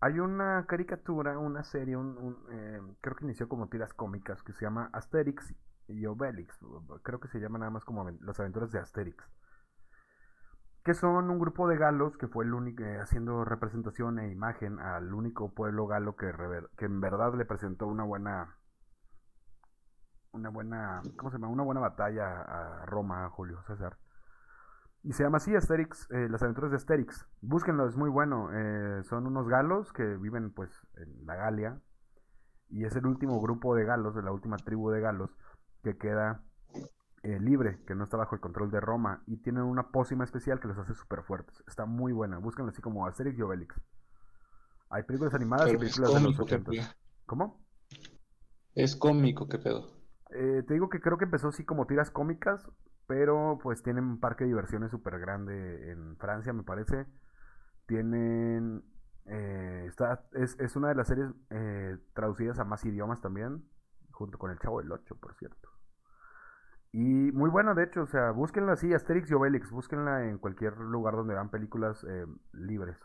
Hay 0.00 0.20
una 0.20 0.64
caricatura, 0.66 1.38
una 1.38 1.64
serie, 1.64 1.96
un, 1.96 2.36
eh, 2.50 2.80
creo 3.00 3.16
que 3.16 3.24
inició 3.24 3.48
como 3.48 3.68
tiras 3.68 3.92
cómicas, 3.94 4.42
que 4.42 4.52
se 4.52 4.64
llama 4.64 4.90
Asterix 4.92 5.54
y 5.88 6.06
Obelix. 6.06 6.56
Creo 7.02 7.18
que 7.18 7.28
se 7.28 7.40
llama 7.40 7.58
nada 7.58 7.70
más 7.70 7.84
como 7.84 8.08
las 8.20 8.38
aventuras 8.38 8.70
de 8.70 8.78
Asterix. 8.78 9.24
Que 10.84 10.94
son 10.94 11.30
un 11.30 11.38
grupo 11.38 11.68
de 11.68 11.76
galos 11.76 12.16
que 12.16 12.28
fue 12.28 12.44
el 12.44 12.54
único, 12.54 12.84
eh, 12.84 13.00
haciendo 13.00 13.44
representación 13.44 14.18
e 14.20 14.30
imagen 14.30 14.78
al 14.78 15.12
único 15.12 15.52
pueblo 15.52 15.86
galo 15.86 16.16
que, 16.16 16.32
que 16.76 16.84
en 16.84 17.00
verdad 17.00 17.34
le 17.34 17.44
presentó 17.44 17.86
una 17.86 18.04
buena 18.04 18.54
una 20.32 20.50
buena, 20.50 21.02
¿cómo 21.16 21.30
se 21.30 21.38
llama? 21.38 21.48
Una 21.48 21.62
buena 21.64 21.80
batalla 21.80 22.42
a 22.42 22.86
Roma, 22.86 23.24
a 23.24 23.30
Julio 23.30 23.62
César. 23.66 23.96
Y 25.04 25.12
se 25.12 25.22
llama 25.22 25.36
así 25.36 25.54
Asterix, 25.54 26.10
eh, 26.10 26.28
las 26.28 26.42
aventuras 26.42 26.70
de 26.70 26.76
Asterix. 26.76 27.26
Búsquenlo, 27.40 27.86
es 27.86 27.96
muy 27.96 28.10
bueno. 28.10 28.50
Eh, 28.52 29.02
son 29.04 29.26
unos 29.26 29.48
galos 29.48 29.92
que 29.92 30.04
viven 30.04 30.52
pues 30.52 30.70
en 30.96 31.24
la 31.24 31.36
Galia. 31.36 31.80
Y 32.68 32.84
es 32.84 32.94
el 32.96 33.06
último 33.06 33.40
grupo 33.40 33.74
de 33.74 33.84
galos, 33.84 34.14
de 34.14 34.22
la 34.22 34.32
última 34.32 34.56
tribu 34.58 34.90
de 34.90 35.00
galos, 35.00 35.30
que 35.82 35.96
queda 35.96 36.42
eh, 37.22 37.38
libre, 37.40 37.82
que 37.86 37.94
no 37.94 38.04
está 38.04 38.16
bajo 38.16 38.34
el 38.34 38.40
control 38.40 38.70
de 38.70 38.80
Roma. 38.80 39.22
Y 39.26 39.38
tienen 39.38 39.62
una 39.62 39.90
pócima 39.90 40.24
especial 40.24 40.60
que 40.60 40.68
los 40.68 40.78
hace 40.78 40.94
súper 40.94 41.22
fuertes. 41.22 41.62
Está 41.66 41.86
muy 41.86 42.12
buena. 42.12 42.38
Búsquenlo 42.38 42.70
así 42.70 42.82
como 42.82 43.06
Asterix 43.06 43.38
y 43.38 43.42
Obelix. 43.42 43.80
Hay 44.90 45.04
películas 45.04 45.34
animadas 45.34 45.72
y 45.72 45.76
películas 45.76 46.14
de 46.14 46.20
los 46.20 46.40
80. 46.40 46.72
¿Cómo? 47.24 47.62
Es 48.74 48.96
cómico, 48.96 49.48
¿qué 49.48 49.58
pedo? 49.58 49.96
te 50.30 50.74
digo 50.74 50.90
que 50.90 51.00
creo 51.00 51.16
que 51.16 51.24
empezó 51.24 51.48
así 51.48 51.64
como 51.64 51.86
tiras 51.86 52.10
cómicas, 52.10 52.68
pero 53.08 53.58
pues 53.62 53.82
tienen 53.82 54.04
un 54.04 54.20
parque 54.20 54.44
de 54.44 54.48
diversiones 54.48 54.90
súper 54.90 55.18
grande 55.18 55.90
en 55.90 56.16
Francia, 56.18 56.52
me 56.52 56.62
parece. 56.62 57.06
Tienen... 57.86 58.84
Eh, 59.24 59.86
está, 59.88 60.24
es, 60.34 60.58
es, 60.60 60.76
una 60.76 60.88
de 60.88 60.94
las 60.94 61.08
series 61.08 61.30
eh, 61.50 61.96
traducidas 62.14 62.58
a 62.58 62.64
más 62.64 62.84
idiomas 62.84 63.20
también, 63.22 63.64
junto 64.10 64.38
con 64.38 64.50
El 64.50 64.58
Chavo 64.58 64.80
del 64.80 64.92
8, 64.92 65.16
por 65.16 65.34
cierto. 65.36 65.70
Y 66.92 67.32
muy 67.32 67.48
buena, 67.48 67.72
de 67.74 67.84
hecho, 67.84 68.02
o 68.02 68.06
sea, 68.06 68.30
búsquenla 68.30 68.72
así, 68.72 68.92
Asterix 68.92 69.30
y 69.30 69.34
Obelix, 69.34 69.70
búsquenla 69.70 70.28
en 70.28 70.36
cualquier 70.38 70.76
lugar 70.76 71.14
donde 71.14 71.32
vean 71.32 71.50
películas 71.50 72.04
eh, 72.04 72.26
libres. 72.52 72.98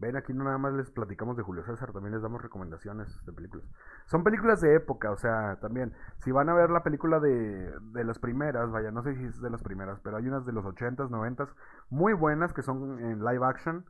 Ven, 0.00 0.16
aquí 0.16 0.32
no 0.32 0.44
nada 0.44 0.56
más 0.56 0.72
les 0.72 0.90
platicamos 0.90 1.36
de 1.36 1.42
Julio 1.42 1.62
César, 1.62 1.92
también 1.92 2.14
les 2.14 2.22
damos 2.22 2.40
recomendaciones 2.40 3.22
de 3.26 3.32
películas. 3.34 3.66
Son 4.06 4.24
películas 4.24 4.62
de 4.62 4.74
época, 4.74 5.10
o 5.10 5.16
sea, 5.18 5.58
también, 5.60 5.92
si 6.24 6.32
van 6.32 6.48
a 6.48 6.54
ver 6.54 6.70
la 6.70 6.82
película 6.82 7.20
de, 7.20 7.70
de 7.92 8.04
las 8.04 8.18
primeras, 8.18 8.70
vaya, 8.70 8.90
no 8.90 9.02
sé 9.02 9.14
si 9.14 9.24
es 9.24 9.42
de 9.42 9.50
las 9.50 9.62
primeras, 9.62 10.00
pero 10.00 10.16
hay 10.16 10.26
unas 10.26 10.46
de 10.46 10.52
los 10.52 10.64
80s, 10.64 11.10
90s, 11.10 11.54
muy 11.90 12.14
buenas 12.14 12.54
que 12.54 12.62
son 12.62 12.98
en 12.98 13.22
live 13.22 13.44
action, 13.44 13.84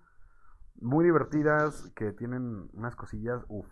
muy 0.80 1.04
divertidas, 1.04 1.92
que 1.94 2.12
tienen 2.12 2.68
unas 2.72 2.96
cosillas, 2.96 3.44
uff. 3.48 3.68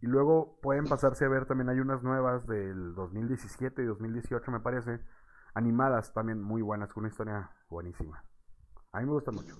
Y 0.00 0.08
luego 0.08 0.58
pueden 0.62 0.86
pasarse 0.86 1.24
a 1.24 1.28
ver, 1.28 1.46
también 1.46 1.68
hay 1.68 1.78
unas 1.78 2.02
nuevas 2.02 2.48
del 2.48 2.94
2017 2.96 3.82
y 3.82 3.86
2018, 3.86 4.50
me 4.50 4.60
parece, 4.60 5.00
animadas 5.54 6.12
también 6.12 6.42
muy 6.42 6.62
buenas, 6.62 6.92
con 6.92 7.02
una 7.02 7.10
historia 7.10 7.52
buenísima. 7.70 8.24
A 8.90 8.98
mí 8.98 9.06
me 9.06 9.12
gusta 9.12 9.30
mucho. 9.30 9.54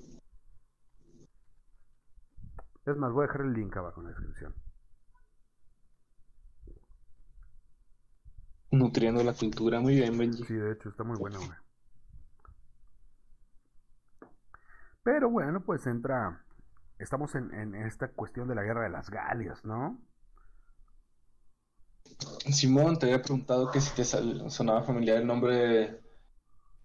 Es 2.86 2.96
más, 2.96 3.12
voy 3.12 3.24
a 3.24 3.26
dejar 3.26 3.42
el 3.42 3.52
link 3.52 3.76
abajo 3.76 4.00
en 4.00 4.04
la 4.04 4.10
descripción. 4.10 4.54
Nutriendo 8.70 9.22
la 9.24 9.32
cultura, 9.32 9.80
muy 9.80 9.96
bien, 9.96 10.16
Benji. 10.16 10.44
Sí, 10.44 10.54
de 10.54 10.72
hecho, 10.72 10.88
está 10.88 11.02
muy 11.02 11.18
bueno, 11.18 11.38
güey. 11.38 11.58
Pero 15.02 15.30
bueno, 15.30 15.60
pues 15.64 15.86
entra 15.86 16.42
estamos 16.98 17.34
en, 17.34 17.52
en 17.54 17.74
esta 17.74 18.08
cuestión 18.08 18.48
de 18.48 18.54
la 18.54 18.62
guerra 18.62 18.84
de 18.84 18.90
las 18.90 19.10
Galias, 19.10 19.64
¿no? 19.64 20.00
Simón, 22.50 22.98
te 22.98 23.06
había 23.06 23.22
preguntado 23.22 23.70
que 23.70 23.80
si 23.80 23.94
te 23.94 24.04
sonaba 24.04 24.82
familiar 24.82 25.18
el 25.18 25.26
nombre 25.26 25.54
de 25.54 26.00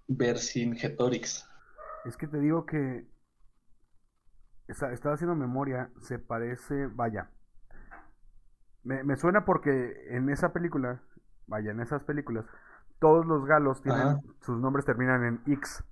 Vercingetorix. 0.07 1.45
Es 2.05 2.17
que 2.17 2.27
te 2.27 2.39
digo 2.39 2.65
que 2.65 3.07
estaba 4.71 5.15
haciendo 5.15 5.35
memoria, 5.35 5.89
se 5.99 6.19
parece, 6.19 6.87
vaya, 6.87 7.29
me, 8.83 9.03
me, 9.03 9.15
suena 9.15 9.45
porque 9.45 10.07
en 10.09 10.29
esa 10.29 10.53
película, 10.53 11.01
vaya, 11.47 11.71
en 11.71 11.79
esas 11.79 12.03
películas, 12.03 12.45
todos 12.99 13.25
los 13.25 13.45
galos 13.45 13.81
tienen, 13.81 14.21
sus 14.41 14.59
nombres 14.59 14.85
terminan 14.85 15.23
en 15.23 15.41
X. 15.53 15.83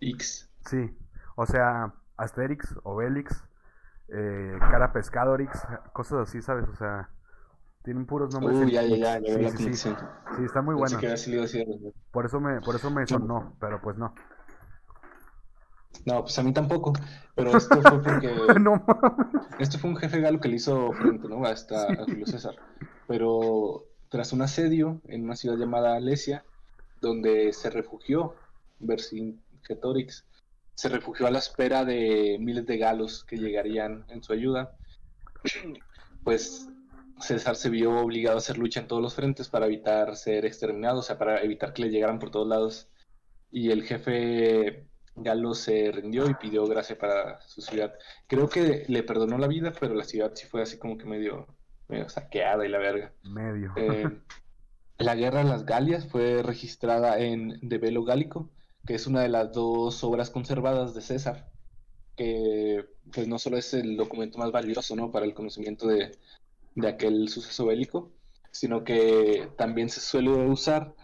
X. 0.00 0.50
Sí, 0.66 0.96
o 1.36 1.46
sea, 1.46 1.94
Asterix, 2.16 2.74
Obelix, 2.82 3.44
eh, 4.08 4.56
Cara 4.60 4.92
Pescadorix, 4.92 5.66
cosas 5.92 6.28
así, 6.28 6.42
¿sabes? 6.42 6.68
O 6.68 6.76
sea, 6.76 7.10
tienen 7.82 8.06
puros 8.06 8.32
nombres. 8.32 8.58
Uy, 8.58 8.72
ya, 8.72 8.82
ya, 8.82 9.18
ya, 9.20 9.50
sí, 9.50 9.74
sí, 9.74 9.94
sí, 10.36 10.44
está 10.44 10.62
muy 10.62 10.74
bueno. 10.74 10.98
Por 12.10 12.26
eso 12.26 12.40
me, 12.40 12.60
por 12.60 12.74
eso 12.74 12.90
me 12.90 13.06
sonó, 13.06 13.56
pero 13.60 13.80
pues 13.80 13.96
no. 13.96 14.14
No, 16.04 16.22
pues 16.22 16.38
a 16.38 16.42
mí 16.42 16.52
tampoco. 16.52 16.92
Pero 17.34 17.50
esto 17.56 17.80
fue 17.82 18.02
porque. 18.02 18.34
no 18.60 18.84
Esto 19.58 19.78
fue 19.78 19.90
un 19.90 19.96
jefe 19.96 20.20
galo 20.20 20.40
que 20.40 20.48
le 20.48 20.56
hizo 20.56 20.92
frente, 20.92 21.28
¿no? 21.28 21.44
Hasta 21.44 21.92
a 21.92 22.04
Julio 22.04 22.26
César. 22.26 22.56
Pero 23.06 23.86
tras 24.08 24.32
un 24.32 24.42
asedio 24.42 25.00
en 25.08 25.24
una 25.24 25.36
ciudad 25.36 25.56
llamada 25.56 25.96
Alesia, 25.96 26.44
donde 27.00 27.52
se 27.52 27.70
refugió 27.70 28.34
Vercingetorix, 28.78 30.26
se 30.74 30.88
refugió 30.88 31.26
a 31.26 31.30
la 31.30 31.38
espera 31.38 31.84
de 31.84 32.36
miles 32.40 32.66
de 32.66 32.78
galos 32.78 33.24
que 33.24 33.36
llegarían 33.36 34.04
en 34.08 34.22
su 34.22 34.32
ayuda. 34.32 34.76
Pues 36.24 36.68
César 37.20 37.54
se 37.54 37.70
vio 37.70 38.00
obligado 38.00 38.36
a 38.36 38.38
hacer 38.38 38.58
lucha 38.58 38.80
en 38.80 38.88
todos 38.88 39.00
los 39.00 39.14
frentes 39.14 39.48
para 39.48 39.66
evitar 39.66 40.16
ser 40.16 40.44
exterminado, 40.44 40.98
o 40.98 41.02
sea, 41.02 41.16
para 41.16 41.40
evitar 41.40 41.72
que 41.72 41.82
le 41.82 41.90
llegaran 41.90 42.18
por 42.18 42.32
todos 42.32 42.48
lados. 42.48 42.88
Y 43.52 43.70
el 43.70 43.84
jefe 43.84 44.88
Galo 45.16 45.54
se 45.54 45.90
rindió 45.92 46.28
y 46.28 46.34
pidió 46.34 46.66
gracia 46.66 46.98
para 46.98 47.40
su 47.42 47.62
ciudad. 47.62 47.94
Creo 48.26 48.48
que 48.48 48.84
le 48.88 49.02
perdonó 49.02 49.38
la 49.38 49.46
vida, 49.46 49.72
pero 49.78 49.94
la 49.94 50.04
ciudad 50.04 50.32
sí 50.34 50.46
fue 50.46 50.62
así 50.62 50.78
como 50.78 50.98
que 50.98 51.06
medio, 51.06 51.46
medio 51.88 52.08
saqueada 52.08 52.66
y 52.66 52.68
la 52.68 52.78
verga. 52.78 53.12
Medio. 53.22 53.72
Eh, 53.76 54.20
la 54.98 55.14
guerra 55.14 55.42
de 55.42 55.50
las 55.50 55.64
Galias 55.64 56.06
fue 56.06 56.42
registrada 56.42 57.18
en 57.18 57.58
De 57.62 57.78
Velo 57.78 58.04
Gálico, 58.04 58.50
que 58.86 58.94
es 58.94 59.06
una 59.06 59.22
de 59.22 59.28
las 59.28 59.52
dos 59.52 60.04
obras 60.04 60.30
conservadas 60.30 60.94
de 60.94 61.00
César, 61.00 61.50
que 62.14 62.86
pues 63.12 63.26
no 63.26 63.38
solo 63.38 63.56
es 63.56 63.72
el 63.74 63.96
documento 63.96 64.38
más 64.38 64.52
valioso 64.52 64.96
¿no? 64.96 65.10
para 65.10 65.26
el 65.26 65.34
conocimiento 65.34 65.86
de, 65.86 66.12
de 66.74 66.88
aquel 66.88 67.28
suceso 67.28 67.66
bélico, 67.66 68.12
sino 68.50 68.84
que 68.84 69.48
también 69.56 69.88
se 69.88 70.00
suele 70.00 70.30
usar 70.30 70.94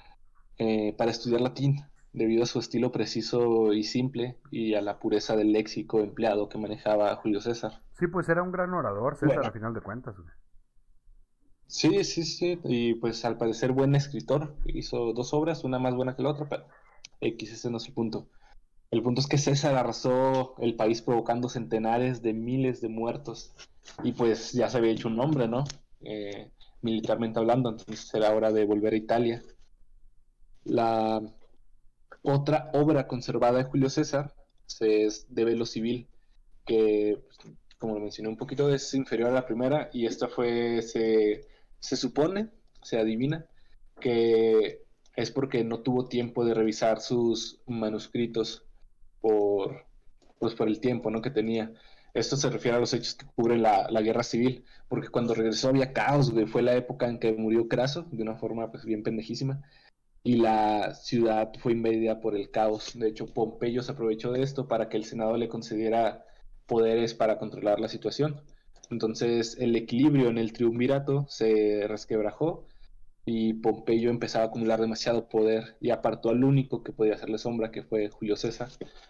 eh, 0.58 0.94
para 0.96 1.10
estudiar 1.10 1.40
latín, 1.40 1.84
debido 2.12 2.42
a 2.42 2.46
su 2.46 2.58
estilo 2.58 2.92
preciso 2.92 3.72
y 3.72 3.84
simple 3.84 4.38
y 4.50 4.74
a 4.74 4.82
la 4.82 4.98
pureza 4.98 5.36
del 5.36 5.52
léxico 5.52 6.00
empleado 6.00 6.48
que 6.48 6.58
manejaba 6.58 7.16
Julio 7.16 7.40
César. 7.40 7.82
Sí, 7.98 8.06
pues 8.06 8.28
era 8.28 8.42
un 8.42 8.52
gran 8.52 8.72
orador, 8.74 9.16
César, 9.16 9.46
a 9.46 9.52
final 9.52 9.72
de 9.72 9.80
cuentas. 9.80 10.14
Sí, 11.66 12.04
sí, 12.04 12.24
sí, 12.24 12.60
y 12.64 12.94
pues 12.94 13.24
al 13.24 13.38
parecer 13.38 13.72
buen 13.72 13.94
escritor, 13.94 14.54
hizo 14.66 15.12
dos 15.14 15.32
obras, 15.32 15.64
una 15.64 15.78
más 15.78 15.94
buena 15.94 16.14
que 16.14 16.22
la 16.22 16.30
otra, 16.30 16.46
pero 16.48 16.66
X, 17.20 17.52
ese 17.52 17.70
no 17.70 17.78
es 17.78 17.86
el 17.86 17.94
punto. 17.94 18.28
El 18.90 19.02
punto 19.02 19.22
es 19.22 19.26
que 19.26 19.38
César 19.38 19.74
arrasó 19.74 20.54
el 20.58 20.76
país 20.76 21.00
provocando 21.00 21.48
centenares 21.48 22.20
de 22.20 22.34
miles 22.34 22.82
de 22.82 22.90
muertos 22.90 23.54
y 24.02 24.12
pues 24.12 24.52
ya 24.52 24.68
se 24.68 24.76
había 24.76 24.90
hecho 24.90 25.08
un 25.08 25.16
nombre, 25.16 25.48
¿no? 25.48 25.64
Eh, 26.02 26.50
militarmente 26.82 27.38
hablando, 27.38 27.70
entonces 27.70 28.12
era 28.12 28.34
hora 28.34 28.52
de 28.52 28.66
volver 28.66 28.92
a 28.92 28.96
Italia. 28.96 29.42
La 30.64 31.22
otra 32.22 32.70
obra 32.72 33.06
conservada 33.06 33.58
de 33.58 33.64
Julio 33.64 33.90
César 33.90 34.34
es 34.80 35.26
de 35.28 35.44
Velo 35.44 35.66
Civil, 35.66 36.08
que, 36.64 37.22
como 37.78 37.94
lo 37.94 38.00
mencioné 38.00 38.28
un 38.28 38.36
poquito, 38.36 38.72
es 38.72 38.94
inferior 38.94 39.30
a 39.30 39.34
la 39.34 39.46
primera 39.46 39.90
y 39.92 40.06
esta 40.06 40.28
fue, 40.28 40.82
se, 40.82 41.46
se 41.78 41.96
supone, 41.96 42.50
se 42.82 42.98
adivina, 42.98 43.46
que 44.00 44.82
es 45.16 45.30
porque 45.30 45.64
no 45.64 45.80
tuvo 45.80 46.08
tiempo 46.08 46.44
de 46.44 46.54
revisar 46.54 47.00
sus 47.00 47.60
manuscritos 47.66 48.64
por, 49.20 49.86
pues 50.38 50.54
por 50.54 50.68
el 50.68 50.80
tiempo 50.80 51.10
¿no? 51.10 51.20
que 51.20 51.30
tenía. 51.30 51.72
Esto 52.14 52.36
se 52.36 52.50
refiere 52.50 52.76
a 52.76 52.80
los 52.80 52.92
hechos 52.92 53.14
que 53.14 53.26
cubren 53.34 53.62
la, 53.62 53.88
guerra 54.02 54.22
civil, 54.22 54.64
porque 54.88 55.08
cuando 55.08 55.34
regresó 55.34 55.68
había 55.68 55.92
caos, 55.92 56.32
Fue 56.46 56.60
la 56.62 56.74
época 56.74 57.08
en 57.08 57.18
que 57.18 57.32
murió 57.32 57.68
Craso, 57.68 58.06
de 58.10 58.22
una 58.22 58.34
forma 58.34 58.70
pues 58.70 58.84
bien 58.84 59.02
pendejísima, 59.02 59.62
y 60.24 60.36
la 60.36 60.94
ciudad 60.94 61.52
fue 61.58 61.72
invadida 61.72 62.20
por 62.20 62.36
el 62.36 62.50
caos. 62.50 62.98
De 62.98 63.08
hecho, 63.08 63.26
Pompeyo 63.26 63.82
se 63.82 63.92
aprovechó 63.92 64.32
de 64.32 64.42
esto 64.42 64.68
para 64.68 64.88
que 64.88 64.96
el 64.96 65.04
Senado 65.04 65.36
le 65.36 65.48
concediera 65.48 66.24
poderes 66.66 67.14
para 67.14 67.38
controlar 67.38 67.80
la 67.80 67.88
situación. 67.88 68.40
Entonces, 68.90 69.56
el 69.58 69.74
equilibrio 69.74 70.28
en 70.28 70.38
el 70.38 70.52
triunvirato 70.52 71.26
se 71.28 71.86
resquebrajó 71.88 72.66
y 73.24 73.54
Pompeyo 73.54 74.10
empezaba 74.10 74.44
a 74.44 74.48
acumular 74.48 74.80
demasiado 74.80 75.28
poder 75.28 75.76
y 75.80 75.90
apartó 75.90 76.30
al 76.30 76.44
único 76.44 76.82
que 76.82 76.92
podía 76.92 77.14
hacerle 77.14 77.38
sombra, 77.38 77.70
que 77.70 77.82
fue 77.82 78.08
Julio 78.08 78.36
César. 78.36 78.68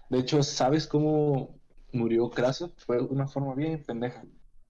De 0.08 0.18
hecho, 0.18 0.42
¿sabes 0.42 0.86
cómo 0.86 1.58
murió 1.92 2.30
Craso? 2.30 2.72
Fue 2.76 2.96
de 2.96 3.04
una 3.04 3.26
forma 3.26 3.54
bien 3.54 3.82
pendeja. 3.84 4.24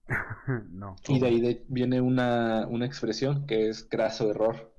no. 0.71 0.95
Y 1.07 1.19
de 1.19 1.27
ahí 1.27 1.65
viene 1.67 2.01
una, 2.01 2.67
una, 2.67 2.85
expresión 2.85 3.45
que 3.45 3.69
es 3.69 3.83
craso 3.83 4.29
error, 4.29 4.72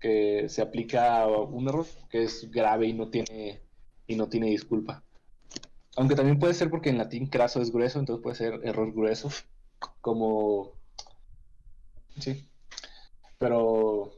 que 0.00 0.48
se 0.48 0.62
aplica 0.62 1.26
un 1.26 1.68
error 1.68 1.86
que 2.10 2.22
es 2.24 2.50
grave 2.50 2.86
y 2.86 2.92
no 2.92 3.08
tiene, 3.10 3.62
y 4.06 4.16
no 4.16 4.28
tiene 4.28 4.48
disculpa. 4.48 5.02
Aunque 5.96 6.14
también 6.14 6.38
puede 6.38 6.54
ser 6.54 6.70
porque 6.70 6.90
en 6.90 6.98
latín 6.98 7.26
craso 7.26 7.60
es 7.60 7.72
grueso, 7.72 7.98
entonces 7.98 8.22
puede 8.22 8.36
ser 8.36 8.60
error 8.64 8.92
grueso, 8.92 9.30
como... 10.00 10.72
Sí, 12.18 12.48
pero 13.38 14.12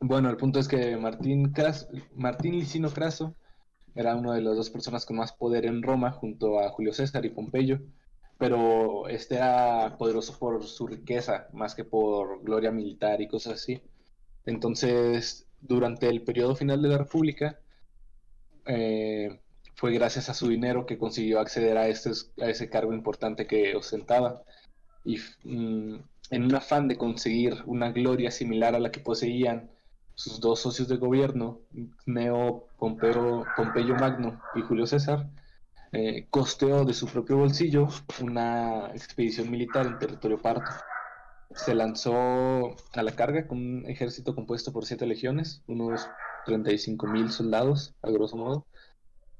bueno, 0.00 0.30
el 0.30 0.36
punto 0.36 0.60
es 0.60 0.68
que 0.68 0.96
Martín, 0.96 1.52
Martín 2.14 2.58
Licino 2.58 2.90
Craso 2.90 3.34
era 3.94 4.14
una 4.14 4.34
de 4.34 4.42
las 4.42 4.56
dos 4.56 4.70
personas 4.70 5.04
con 5.04 5.16
más 5.16 5.32
poder 5.32 5.66
en 5.66 5.82
Roma, 5.82 6.12
junto 6.12 6.60
a 6.60 6.70
Julio 6.70 6.92
César 6.92 7.24
y 7.24 7.30
Pompeyo, 7.30 7.80
pero 8.38 9.08
este 9.08 9.36
era 9.36 9.96
poderoso 9.98 10.38
por 10.38 10.64
su 10.64 10.86
riqueza, 10.86 11.48
más 11.52 11.74
que 11.74 11.84
por 11.84 12.42
gloria 12.44 12.70
militar 12.70 13.20
y 13.20 13.26
cosas 13.26 13.54
así. 13.54 13.82
Entonces, 14.48 15.46
durante 15.60 16.08
el 16.08 16.22
periodo 16.22 16.56
final 16.56 16.80
de 16.80 16.88
la 16.88 16.96
República, 16.96 17.58
eh, 18.64 19.40
fue 19.74 19.92
gracias 19.92 20.30
a 20.30 20.34
su 20.34 20.48
dinero 20.48 20.86
que 20.86 20.96
consiguió 20.96 21.38
acceder 21.38 21.76
a, 21.76 21.86
ese 21.86 22.70
cargo 22.70 22.94
importante 22.94 23.46
que 23.46 23.76
ostentaba. 23.76 24.42
Y 25.04 25.18
mm, 25.44 25.96
en 26.30 26.44
un 26.44 26.54
afán 26.54 26.88
de 26.88 26.96
conseguir 26.96 27.62
una 27.66 27.92
gloria 27.92 28.30
similar 28.30 28.74
a 28.74 28.78
la 28.78 28.90
que 28.90 29.00
poseían 29.00 29.70
sus 30.14 30.40
dos 30.40 30.60
socios 30.60 30.88
de 30.88 30.96
gobierno, 30.96 31.60
Neo 32.06 32.68
Pompeyo 32.78 33.94
Magno 34.00 34.40
y 34.54 34.62
Julio 34.62 34.86
César, 34.86 35.28
eh, 35.92 36.26
costeó 36.30 36.86
de 36.86 36.94
su 36.94 37.06
propio 37.06 37.36
bolsillo 37.36 37.88
una 38.22 38.90
expedición 38.94 39.50
militar 39.50 39.86
en 39.86 39.98
territorio 39.98 40.38
parto. 40.38 40.70
Se 41.54 41.74
lanzó 41.74 42.76
a 42.92 43.02
la 43.02 43.12
carga 43.12 43.46
con 43.46 43.58
un 43.58 43.86
ejército 43.86 44.34
compuesto 44.34 44.72
por 44.72 44.84
siete 44.84 45.06
legiones, 45.06 45.62
unos 45.66 46.08
35 46.46 47.06
mil 47.06 47.30
soldados, 47.30 47.94
a 48.02 48.10
grosso 48.10 48.36
modo. 48.36 48.66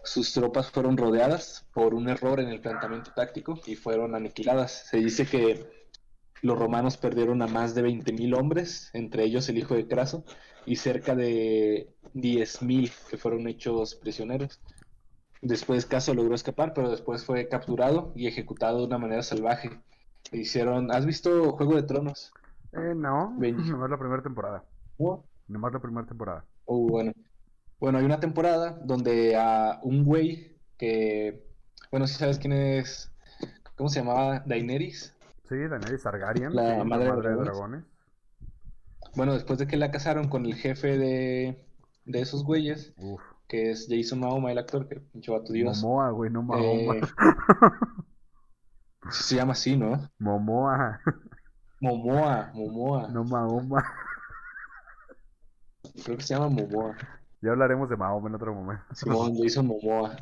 Sus 0.04 0.32
tropas 0.32 0.70
fueron 0.70 0.96
rodeadas 0.96 1.66
por 1.74 1.94
un 1.94 2.08
error 2.08 2.40
en 2.40 2.48
el 2.48 2.60
planteamiento 2.60 3.12
táctico 3.14 3.60
y 3.66 3.76
fueron 3.76 4.14
aniquiladas. 4.14 4.86
Se 4.90 4.98
dice 4.98 5.26
que 5.26 5.66
los 6.40 6.58
romanos 6.58 6.96
perdieron 6.96 7.42
a 7.42 7.46
más 7.46 7.74
de 7.74 7.82
20.000 7.82 8.38
hombres, 8.38 8.90
entre 8.92 9.24
ellos 9.24 9.48
el 9.48 9.58
hijo 9.58 9.74
de 9.74 9.86
Craso, 9.86 10.24
y 10.66 10.76
cerca 10.76 11.14
de 11.14 11.94
10.000 12.14 12.92
que 13.10 13.18
fueron 13.18 13.48
hechos 13.48 13.96
prisioneros. 13.96 14.60
Después 15.40 15.86
Caso 15.86 16.14
logró 16.14 16.34
escapar, 16.34 16.72
pero 16.74 16.90
después 16.90 17.24
fue 17.24 17.48
capturado 17.48 18.12
y 18.16 18.26
ejecutado 18.26 18.78
de 18.78 18.86
una 18.86 18.98
manera 18.98 19.22
salvaje. 19.22 19.70
Hicieron, 20.32 20.90
¿has 20.92 21.06
visto 21.06 21.52
Juego 21.52 21.76
de 21.76 21.82
Tronos? 21.82 22.32
Eh, 22.72 22.94
no, 22.94 23.30
nomás 23.38 23.90
la 23.90 23.98
primera 23.98 24.22
temporada. 24.22 24.64
¿No? 24.98 25.24
Nomás 25.48 25.72
la 25.72 25.80
primera 25.80 26.06
temporada. 26.06 26.44
Oh, 26.66 26.86
bueno. 26.86 27.12
Bueno, 27.80 27.98
hay 27.98 28.04
una 28.04 28.20
temporada 28.20 28.78
donde 28.84 29.36
a 29.36 29.78
un 29.82 30.04
güey 30.04 30.56
que, 30.76 31.46
bueno, 31.90 32.06
si 32.06 32.14
sabes 32.14 32.38
quién 32.38 32.52
es, 32.52 33.12
¿cómo 33.76 33.88
se 33.88 34.00
llamaba? 34.00 34.40
Daenerys. 34.40 35.14
Sí, 35.48 35.56
Daenerys 35.56 36.02
Targaryen, 36.02 36.54
la, 36.54 36.82
madre, 36.84 37.04
de, 37.04 37.36
dragones. 37.36 37.84
Bueno, 39.14 39.32
después 39.34 39.58
de 39.58 39.66
que 39.66 39.76
la 39.76 39.90
casaron 39.90 40.28
con 40.28 40.44
el 40.44 40.56
jefe 40.56 40.98
de, 40.98 41.64
de 42.04 42.20
esos 42.20 42.44
güeyes, 42.44 42.92
que 43.46 43.70
es 43.70 43.86
Jason 43.88 44.20
Mahoma, 44.20 44.52
el 44.52 44.58
actor, 44.58 44.88
que 44.88 44.96
pinche 44.96 45.30
vato 45.30 45.52
Dios. 45.52 45.82
Momoa, 45.82 46.10
güey, 46.10 46.30
no 46.30 46.42
Mahoma. 46.42 46.96
Eh, 46.96 47.00
se 49.10 49.36
llama 49.36 49.52
así, 49.52 49.76
¿no? 49.76 50.08
Momoa, 50.18 51.00
Momoa, 51.80 52.50
Momoa. 52.54 53.08
no 53.08 53.24
Mahoma. 53.24 53.84
Creo 56.04 56.16
que 56.16 56.22
se 56.22 56.34
llama 56.34 56.48
Momoa. 56.48 56.96
Ya 57.40 57.50
hablaremos 57.52 57.88
de 57.88 57.96
Mahoma 57.96 58.28
en 58.28 58.34
otro 58.34 58.54
momento. 58.54 58.82
Simón 58.94 59.34
Jason 59.36 59.66
Momoa. 59.66 60.16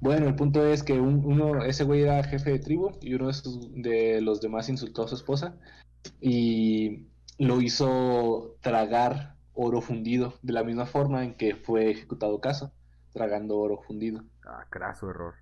Bueno, 0.00 0.26
el 0.26 0.34
punto 0.34 0.66
es 0.66 0.82
que 0.82 0.94
un- 1.00 1.24
uno, 1.24 1.62
ese 1.64 1.84
güey 1.84 2.02
era 2.02 2.22
jefe 2.24 2.50
de 2.50 2.58
tribu 2.58 2.90
y 3.00 3.14
uno 3.14 3.28
de, 3.28 3.34
sus- 3.34 3.72
de 3.72 4.20
los 4.20 4.40
demás 4.40 4.68
insultó 4.68 5.04
a 5.04 5.08
su 5.08 5.14
esposa 5.14 5.54
y 6.20 7.06
lo 7.38 7.60
hizo 7.60 8.56
tragar 8.60 9.36
oro 9.54 9.80
fundido 9.80 10.34
de 10.42 10.52
la 10.52 10.64
misma 10.64 10.86
forma 10.86 11.24
en 11.24 11.36
que 11.36 11.54
fue 11.54 11.90
ejecutado 11.90 12.40
caso, 12.40 12.72
tragando 13.12 13.56
oro 13.58 13.80
fundido. 13.80 14.24
Ah, 14.44 14.66
craso 14.68 15.08
error. 15.08 15.34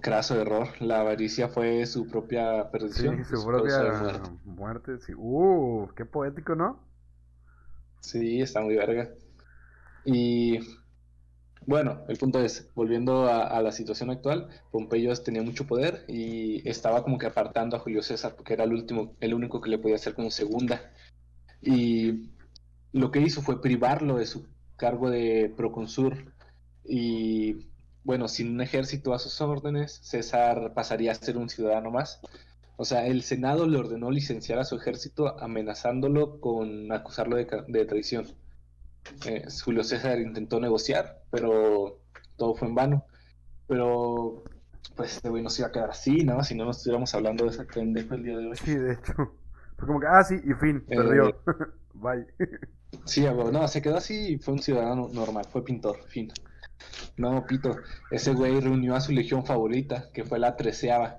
Craso 0.00 0.40
error, 0.40 0.68
la 0.80 1.00
avaricia 1.00 1.48
fue 1.48 1.86
su 1.86 2.06
propia 2.08 2.64
Sí, 2.64 2.68
perdición, 2.72 3.24
su 3.24 3.36
su 3.36 3.44
propia 3.44 3.78
muerte. 3.84 4.30
muerte. 4.44 4.98
Sí. 5.00 5.12
Uh, 5.16 5.88
qué 5.96 6.04
poético, 6.04 6.54
¿no? 6.54 6.80
Sí, 8.00 8.40
está 8.40 8.60
muy 8.60 8.76
verga. 8.76 9.10
Y 10.04 10.58
bueno, 11.66 12.04
el 12.08 12.16
punto 12.18 12.40
es, 12.40 12.70
volviendo 12.74 13.26
a, 13.26 13.46
a 13.48 13.62
la 13.62 13.72
situación 13.72 14.10
actual, 14.10 14.48
Pompeyo 14.70 15.14
tenía 15.16 15.42
mucho 15.42 15.66
poder 15.66 16.04
y 16.08 16.66
estaba 16.68 17.02
como 17.02 17.18
que 17.18 17.26
apartando 17.26 17.76
a 17.76 17.80
Julio 17.80 18.02
César 18.02 18.34
porque 18.36 18.54
era 18.54 18.64
el 18.64 18.72
último, 18.72 19.16
el 19.20 19.34
único 19.34 19.60
que 19.60 19.70
le 19.70 19.78
podía 19.78 19.96
hacer 19.96 20.14
como 20.14 20.30
segunda. 20.30 20.92
Y 21.60 22.30
lo 22.92 23.10
que 23.10 23.20
hizo 23.20 23.42
fue 23.42 23.60
privarlo 23.60 24.16
de 24.16 24.26
su 24.26 24.46
cargo 24.76 25.10
de 25.10 25.52
proconsur 25.56 26.32
y 26.84 27.68
bueno, 28.04 28.28
sin 28.28 28.50
un 28.54 28.60
ejército 28.60 29.14
a 29.14 29.18
sus 29.18 29.40
órdenes, 29.40 30.00
César 30.02 30.72
pasaría 30.74 31.12
a 31.12 31.14
ser 31.14 31.36
un 31.36 31.48
ciudadano 31.48 31.90
más. 31.90 32.20
O 32.76 32.84
sea, 32.84 33.06
el 33.06 33.22
Senado 33.22 33.66
le 33.66 33.78
ordenó 33.78 34.10
licenciar 34.10 34.58
a 34.58 34.64
su 34.64 34.76
ejército 34.76 35.38
amenazándolo 35.40 36.40
con 36.40 36.90
acusarlo 36.92 37.36
de, 37.36 37.46
de 37.68 37.84
traición. 37.86 38.26
Eh, 39.26 39.44
Julio 39.64 39.84
César 39.84 40.20
intentó 40.20 40.60
negociar, 40.60 41.22
pero 41.30 42.00
todo 42.36 42.54
fue 42.54 42.68
en 42.68 42.74
vano. 42.74 43.04
Pero, 43.66 44.44
pues, 44.96 45.16
este 45.16 45.28
güey 45.28 45.42
no 45.42 45.50
se 45.50 45.62
iba 45.62 45.68
a 45.68 45.72
quedar 45.72 45.90
así, 45.90 46.24
¿no? 46.24 46.42
Si 46.44 46.54
no, 46.54 46.64
no 46.64 46.70
estuviéramos 46.70 47.14
hablando 47.14 47.44
de 47.44 47.50
ese 47.50 47.64
pendejo 47.64 48.14
el 48.14 48.22
día 48.24 48.38
de 48.38 48.46
hoy. 48.48 48.56
Sí, 48.56 48.74
de 48.74 48.94
hecho. 48.94 49.14
Fue 49.76 49.86
como 49.86 50.00
que, 50.00 50.06
ah, 50.06 50.22
sí, 50.24 50.36
y 50.44 50.54
fin, 50.54 50.84
Eh, 50.88 50.96
perdió. 50.96 51.42
Bye. 51.94 52.26
Sí, 53.04 53.24
no, 53.24 53.68
se 53.68 53.82
quedó 53.82 53.96
así 53.96 54.34
y 54.34 54.38
fue 54.38 54.54
un 54.54 54.60
ciudadano 54.62 55.08
normal, 55.12 55.46
fue 55.50 55.64
pintor, 55.64 56.04
fin. 56.08 56.32
No, 57.16 57.46
pito, 57.46 57.76
ese 58.10 58.32
güey 58.32 58.60
reunió 58.60 58.94
a 58.94 59.00
su 59.00 59.12
legión 59.12 59.44
favorita, 59.44 60.10
que 60.12 60.24
fue 60.24 60.38
la 60.38 60.56
treceava. 60.56 61.16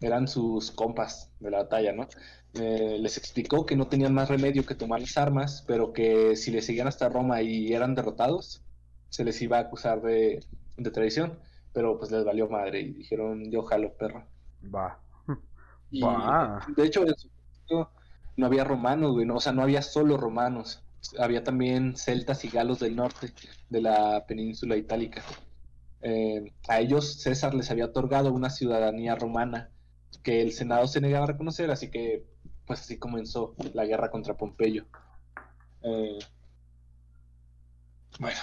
Eran 0.00 0.28
sus 0.28 0.70
compas 0.70 1.30
de 1.40 1.50
la 1.50 1.58
batalla, 1.58 1.92
¿no? 1.92 2.06
Eh, 2.54 2.98
les 3.00 3.16
explicó 3.16 3.66
que 3.66 3.76
no 3.76 3.88
tenían 3.88 4.14
más 4.14 4.28
remedio 4.28 4.64
que 4.66 4.74
tomar 4.74 5.00
las 5.00 5.16
armas, 5.16 5.64
pero 5.66 5.92
que 5.92 6.36
si 6.36 6.50
le 6.50 6.62
seguían 6.62 6.88
hasta 6.88 7.08
Roma 7.08 7.42
y 7.42 7.72
eran 7.72 7.94
derrotados, 7.94 8.62
se 9.08 9.24
les 9.24 9.40
iba 9.42 9.58
a 9.58 9.60
acusar 9.60 10.02
de, 10.02 10.44
de 10.76 10.90
traición. 10.90 11.38
Pero 11.72 11.98
pues 11.98 12.10
les 12.10 12.24
valió 12.24 12.48
madre 12.48 12.80
y 12.80 12.92
dijeron, 12.92 13.50
yo 13.50 13.62
jalo, 13.62 13.92
perro. 13.94 14.24
Va. 14.74 15.00
Va. 15.92 16.66
de 16.74 16.84
hecho, 16.84 17.02
en 17.06 17.14
su 17.16 17.28
momento 17.28 17.92
no 18.36 18.46
había 18.46 18.64
romanos, 18.64 19.12
güey, 19.12 19.26
no, 19.26 19.36
o 19.36 19.40
sea, 19.40 19.52
no 19.52 19.62
había 19.62 19.82
solo 19.82 20.16
romanos, 20.16 20.82
había 21.18 21.44
también 21.44 21.96
celtas 21.96 22.44
y 22.44 22.48
galos 22.48 22.80
del 22.80 22.96
norte 22.96 23.32
de 23.68 23.80
la 23.80 24.24
península 24.26 24.76
itálica. 24.76 25.22
Eh, 26.02 26.52
a 26.68 26.80
ellos 26.80 27.20
César 27.20 27.54
les 27.54 27.70
había 27.70 27.86
otorgado 27.86 28.32
una 28.32 28.50
ciudadanía 28.50 29.14
romana 29.14 29.70
que 30.22 30.42
el 30.42 30.52
Senado 30.52 30.86
se 30.86 31.00
negaba 31.00 31.24
a 31.24 31.28
reconocer, 31.28 31.70
así 31.70 31.90
que 31.90 32.24
pues 32.66 32.80
así 32.80 32.98
comenzó 32.98 33.54
la 33.74 33.84
guerra 33.86 34.10
contra 34.10 34.36
Pompeyo. 34.36 34.86
Eh, 35.82 36.18
bueno, 38.18 38.38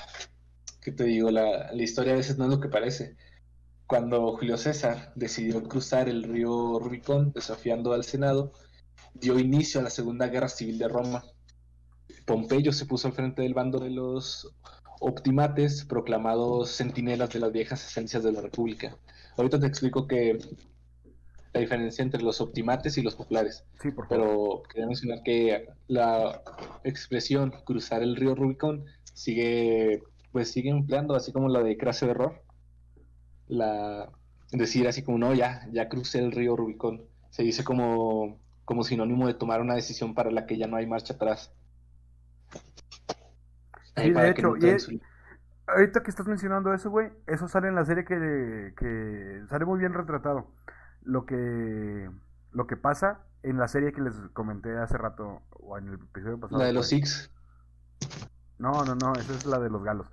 ¿qué 0.82 0.92
te 0.92 1.04
digo? 1.04 1.30
La, 1.30 1.72
la 1.72 1.84
historia 1.84 2.14
a 2.14 2.18
veces 2.18 2.38
no 2.38 2.46
es 2.46 2.52
lo 2.52 2.60
que 2.60 2.70
parece. 2.70 3.18
Cuando 3.86 4.36
Julio 4.38 4.58
César 4.58 5.12
decidió 5.16 5.62
cruzar 5.64 6.08
el 6.10 6.24
río 6.24 6.80
Rubicón 6.80 7.34
desafiando 7.34 7.94
al 7.94 8.04
Senado, 8.04 8.54
dio 9.14 9.38
inicio 9.40 9.80
a 9.80 9.84
la 9.84 9.90
Segunda 9.90 10.28
Guerra 10.28 10.50
Civil 10.50 10.78
de 10.78 10.88
Roma. 10.88 11.24
Pompeyo 12.26 12.72
se 12.72 12.86
puso 12.86 13.08
al 13.08 13.14
frente 13.14 13.42
del 13.42 13.54
bando 13.54 13.80
de 13.80 13.90
los 13.92 14.54
optimates, 15.00 15.86
proclamados 15.86 16.72
centinelas 16.72 17.32
de 17.32 17.40
las 17.40 17.52
viejas 17.52 17.86
esencias 17.86 18.24
de 18.24 18.32
la 18.32 18.42
República. 18.42 18.98
Ahorita 19.38 19.60
te 19.60 19.68
explico 19.68 20.08
que 20.08 20.38
la 21.54 21.60
diferencia 21.62 22.04
entre 22.04 22.22
los 22.24 22.42
optimates 22.42 22.98
y 22.98 23.02
los 23.02 23.16
populares, 23.16 23.66
Sí, 23.82 23.92
por 23.92 24.08
favor. 24.08 24.26
pero 24.26 24.64
quería 24.70 24.88
mencionar 24.88 25.22
que 25.24 25.68
la 25.88 26.42
expresión 26.84 27.52
cruzar 27.66 28.02
el 28.04 28.16
río 28.16 28.36
Rubicón 28.36 28.86
sigue, 29.14 30.02
pues 30.32 30.52
sigue 30.52 30.70
empleando, 30.70 31.16
así 31.16 31.32
como 31.32 31.50
la 31.50 31.62
de 31.64 31.78
craso 31.78 32.08
error, 32.10 32.44
la 33.48 34.12
decir 34.52 34.88
así 34.88 35.04
como 35.04 35.18
no, 35.18 35.34
ya, 35.34 35.68
ya 35.72 35.90
crucé 35.90 36.20
el 36.20 36.32
río 36.32 36.56
Rubicón, 36.56 37.08
se 37.30 37.44
dice 37.44 37.64
como, 37.64 38.40
como 38.66 38.84
sinónimo 38.84 39.28
de 39.28 39.34
tomar 39.36 39.62
una 39.62 39.76
decisión 39.76 40.14
para 40.16 40.32
la 40.32 40.46
que 40.46 40.58
ya 40.58 40.68
no 40.68 40.78
hay 40.78 40.88
marcha 40.88 41.14
atrás. 41.16 41.54
Sí, 43.96 44.12
de 44.14 44.30
hecho, 44.30 44.58
y 44.58 44.70
es- 44.70 44.94
Ahorita 45.68 46.04
que 46.04 46.12
estás 46.12 46.28
mencionando 46.28 46.74
eso, 46.74 46.92
güey, 46.92 47.12
eso 47.28 47.48
sale 47.48 47.70
en 47.70 47.76
la 47.76 47.86
serie 47.86 48.06
que, 48.06 48.74
que 48.78 49.44
sale 49.50 49.66
muy 49.66 49.80
bien 49.80 49.94
retratado. 49.94 50.54
Lo 51.04 51.26
que 51.26 52.10
lo 52.52 52.68
que 52.68 52.78
pasa 52.78 53.26
en 53.44 53.58
la 53.60 53.68
serie 53.70 53.94
que 53.94 54.02
les 54.02 54.16
comenté 54.34 54.78
hace 54.78 54.98
rato 54.98 55.44
o 55.52 55.78
en 55.78 55.90
el 55.90 55.96
episodio 55.96 56.40
pasado. 56.40 56.60
la 56.60 56.68
de 56.68 56.74
los 56.74 56.88
Six. 56.88 57.30
No, 58.58 58.84
no, 58.86 58.96
no, 58.96 59.18
esa 59.20 59.34
es 59.34 59.46
la 59.46 59.60
de 59.60 59.70
los 59.70 59.84
galos. 59.84 60.08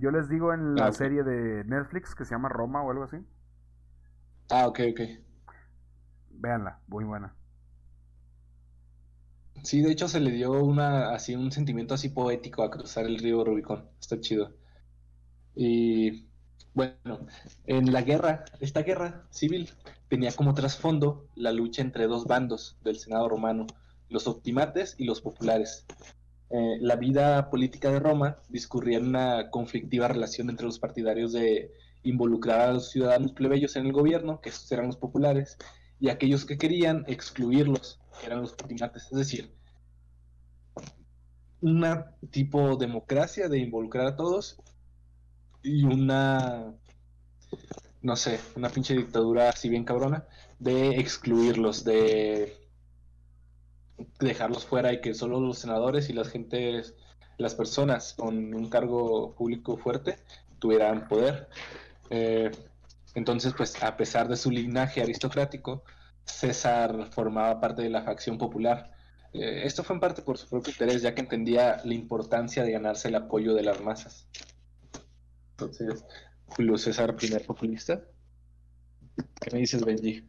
Yo 0.00 0.10
les 0.10 0.28
digo 0.28 0.52
en 0.52 0.76
la 0.76 0.92
Ah, 0.92 0.92
serie 0.92 1.22
de 1.24 1.64
Netflix 1.64 2.14
que 2.14 2.24
se 2.24 2.32
llama 2.34 2.48
Roma 2.48 2.82
o 2.82 2.90
algo 2.90 3.04
así. 3.04 3.18
Ah, 4.50 4.66
ok, 4.68 4.80
ok. 4.90 5.00
Véanla, 6.30 6.80
muy 6.88 7.04
buena. 7.04 7.36
Sí, 9.62 9.82
de 9.82 9.92
hecho 9.92 10.08
se 10.08 10.20
le 10.20 10.30
dio 10.30 10.52
una, 10.62 11.10
así, 11.12 11.34
un 11.34 11.52
sentimiento 11.52 11.94
así 11.94 12.08
poético 12.08 12.62
a 12.62 12.70
cruzar 12.70 13.06
el 13.06 13.18
río 13.18 13.44
Rubicón. 13.44 13.88
Está 14.00 14.20
chido. 14.20 14.52
Y 15.54 16.26
bueno, 16.72 17.26
en 17.66 17.92
la 17.92 18.02
guerra, 18.02 18.44
esta 18.60 18.82
guerra 18.82 19.26
civil 19.30 19.70
tenía 20.08 20.32
como 20.32 20.54
trasfondo 20.54 21.26
la 21.34 21.52
lucha 21.52 21.82
entre 21.82 22.06
dos 22.06 22.24
bandos 22.26 22.76
del 22.82 22.98
Senado 22.98 23.28
romano, 23.28 23.66
los 24.08 24.26
optimates 24.26 24.94
y 24.98 25.04
los 25.04 25.20
populares. 25.20 25.84
Eh, 26.50 26.78
la 26.80 26.96
vida 26.96 27.50
política 27.50 27.90
de 27.90 28.00
Roma 28.00 28.38
discurría 28.48 28.98
en 28.98 29.08
una 29.08 29.50
conflictiva 29.50 30.08
relación 30.08 30.50
entre 30.50 30.66
los 30.66 30.78
partidarios 30.78 31.32
de 31.32 31.72
involucrar 32.02 32.60
a 32.60 32.72
los 32.72 32.90
ciudadanos 32.90 33.32
plebeyos 33.32 33.76
en 33.76 33.86
el 33.86 33.92
gobierno, 33.92 34.40
que 34.40 34.50
eran 34.70 34.86
los 34.86 34.96
populares, 34.96 35.58
y 36.00 36.08
aquellos 36.08 36.44
que 36.44 36.58
querían 36.58 37.04
excluirlos, 37.06 38.00
eran 38.24 38.40
los 38.40 38.52
optimates. 38.52 39.04
Es 39.04 39.18
decir, 39.18 39.54
una 41.60 42.16
tipo 42.30 42.76
democracia 42.76 43.48
de 43.48 43.58
involucrar 43.58 44.06
a 44.06 44.16
todos 44.16 44.56
y 45.62 45.84
una, 45.84 46.74
no 48.00 48.16
sé, 48.16 48.40
una 48.56 48.70
pinche 48.70 48.94
dictadura 48.94 49.50
así 49.50 49.68
bien 49.68 49.84
cabrona 49.84 50.26
de 50.58 50.96
excluirlos, 50.96 51.84
de 51.84 52.56
dejarlos 54.18 54.64
fuera 54.64 54.92
y 54.92 55.02
que 55.02 55.14
solo 55.14 55.38
los 55.38 55.58
senadores 55.58 56.08
y 56.08 56.14
las 56.14 56.28
gentes, 56.28 56.94
las 57.36 57.54
personas 57.54 58.14
con 58.14 58.54
un 58.54 58.70
cargo 58.70 59.34
público 59.34 59.76
fuerte 59.76 60.16
tuvieran 60.58 61.08
poder. 61.08 61.48
Eh, 62.08 62.50
entonces, 63.14 63.54
pues 63.56 63.82
a 63.82 63.96
pesar 63.96 64.28
de 64.28 64.36
su 64.36 64.50
linaje 64.50 65.02
aristocrático, 65.02 65.84
César 66.24 67.08
formaba 67.10 67.60
parte 67.60 67.82
de 67.82 67.90
la 67.90 68.02
facción 68.02 68.38
popular. 68.38 68.92
Eh, 69.32 69.62
esto 69.64 69.82
fue 69.82 69.94
en 69.94 70.00
parte 70.00 70.22
por 70.22 70.38
su 70.38 70.48
propio 70.48 70.72
interés, 70.72 71.02
ya 71.02 71.14
que 71.14 71.20
entendía 71.20 71.80
la 71.84 71.94
importancia 71.94 72.62
de 72.62 72.72
ganarse 72.72 73.08
el 73.08 73.16
apoyo 73.16 73.54
de 73.54 73.62
las 73.62 73.80
masas. 73.80 74.28
Entonces, 75.52 76.04
Julio 76.46 76.78
César, 76.78 77.16
primer 77.16 77.44
populista. 77.44 78.00
¿Qué 79.40 79.50
me 79.52 79.58
dices, 79.58 79.84
Benji? 79.84 80.20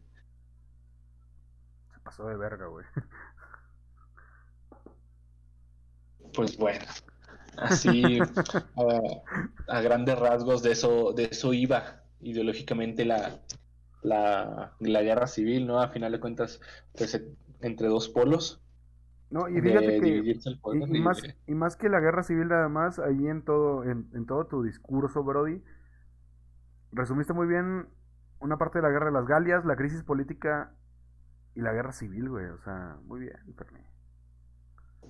Se 1.93 1.99
pasó 2.03 2.27
de 2.27 2.35
verga, 2.35 2.65
güey. 2.65 2.85
Pues 6.33 6.57
bueno, 6.57 6.85
así 7.57 8.19
a, 9.67 9.77
a 9.77 9.81
grandes 9.81 10.17
rasgos 10.17 10.63
de 10.63 10.71
eso, 10.71 11.11
de 11.11 11.25
eso 11.25 11.53
iba 11.53 12.00
ideológicamente 12.21 13.05
la, 13.05 13.39
la, 14.03 14.73
la 14.79 15.01
guerra 15.01 15.27
civil, 15.27 15.67
¿no? 15.67 15.79
A 15.81 15.89
final 15.89 16.11
de 16.11 16.19
cuentas, 16.19 16.61
pues 16.97 17.21
entre 17.61 17.87
dos 17.87 18.09
polos. 18.09 18.61
No, 19.29 19.47
y 19.47 19.61
fíjate 19.61 19.97
que 19.99 20.19
el 20.19 20.57
y, 20.57 20.59
poder 20.59 20.89
y 20.89 20.97
y 20.97 21.01
más 21.01 21.21
de- 21.21 21.35
y 21.47 21.55
más 21.55 21.75
que 21.77 21.89
la 21.89 21.99
guerra 22.01 22.23
civil 22.23 22.49
nada 22.49 22.67
más 22.67 22.99
ahí 22.99 23.27
en 23.27 23.43
todo 23.43 23.83
en, 23.83 24.09
en 24.13 24.25
todo 24.25 24.45
tu 24.47 24.61
discurso, 24.63 25.23
Brody, 25.23 25.61
resumiste 26.91 27.33
muy 27.33 27.47
bien 27.47 27.87
una 28.39 28.57
parte 28.57 28.79
de 28.79 28.83
la 28.83 28.89
guerra 28.89 29.07
de 29.07 29.11
las 29.13 29.25
Galias, 29.27 29.65
la 29.65 29.75
crisis 29.75 30.03
política 30.03 30.73
y 31.55 31.61
la 31.61 31.73
guerra 31.73 31.91
civil, 31.91 32.29
güey, 32.29 32.45
o 32.47 32.59
sea, 32.59 32.97
muy 33.05 33.19
bien, 33.21 33.37
Ferni. 33.57 33.81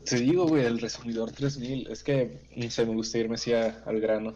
Te 0.06 0.17
digo, 0.17 0.47
güey, 0.47 0.65
el 0.65 0.80
resumidor 0.80 1.32
3000. 1.32 1.88
Es 1.89 2.04
que, 2.04 2.50
no 2.58 2.69
sé, 2.69 2.86
me 2.86 2.93
gusta 2.93 3.17
irme 3.19 3.36
así 3.36 3.54
a- 3.54 3.84
al 3.86 4.00
grano. 4.02 4.36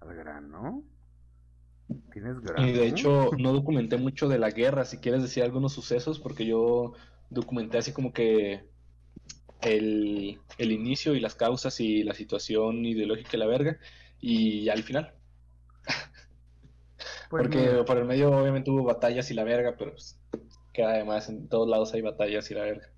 Al 0.00 0.14
grano. 0.14 0.84
¿Tienes 2.12 2.40
grano? 2.40 2.66
Y 2.66 2.72
de 2.72 2.86
hecho, 2.86 3.30
no 3.38 3.52
documenté 3.52 3.96
mucho 3.96 4.28
de 4.28 4.38
la 4.38 4.50
guerra. 4.50 4.84
Si 4.84 4.98
quieres 4.98 5.22
decir 5.22 5.42
algunos 5.42 5.72
sucesos, 5.72 6.18
porque 6.18 6.46
yo 6.46 6.92
documenté 7.30 7.78
así 7.78 7.92
como 7.92 8.12
que 8.12 8.64
el, 9.62 10.40
el 10.58 10.72
inicio 10.72 11.14
y 11.14 11.20
las 11.20 11.34
causas 11.34 11.80
y 11.80 12.02
la 12.02 12.14
situación 12.14 12.84
ideológica 12.84 13.30
y 13.34 13.38
la 13.38 13.46
verga. 13.46 13.78
Y 14.20 14.68
al 14.68 14.82
final. 14.82 15.14
Pues 17.30 17.42
Porque 17.42 17.58
mira, 17.58 17.84
por 17.84 17.98
el 17.98 18.06
medio 18.06 18.30
obviamente 18.30 18.70
hubo 18.70 18.84
batallas 18.84 19.30
y 19.30 19.34
la 19.34 19.44
verga, 19.44 19.74
pero 19.78 19.92
pues, 19.92 20.18
que 20.72 20.82
además 20.82 21.28
en 21.28 21.48
todos 21.48 21.68
lados 21.68 21.92
hay 21.92 22.00
batallas 22.00 22.50
y 22.50 22.54
la 22.54 22.62
verga. 22.62 22.88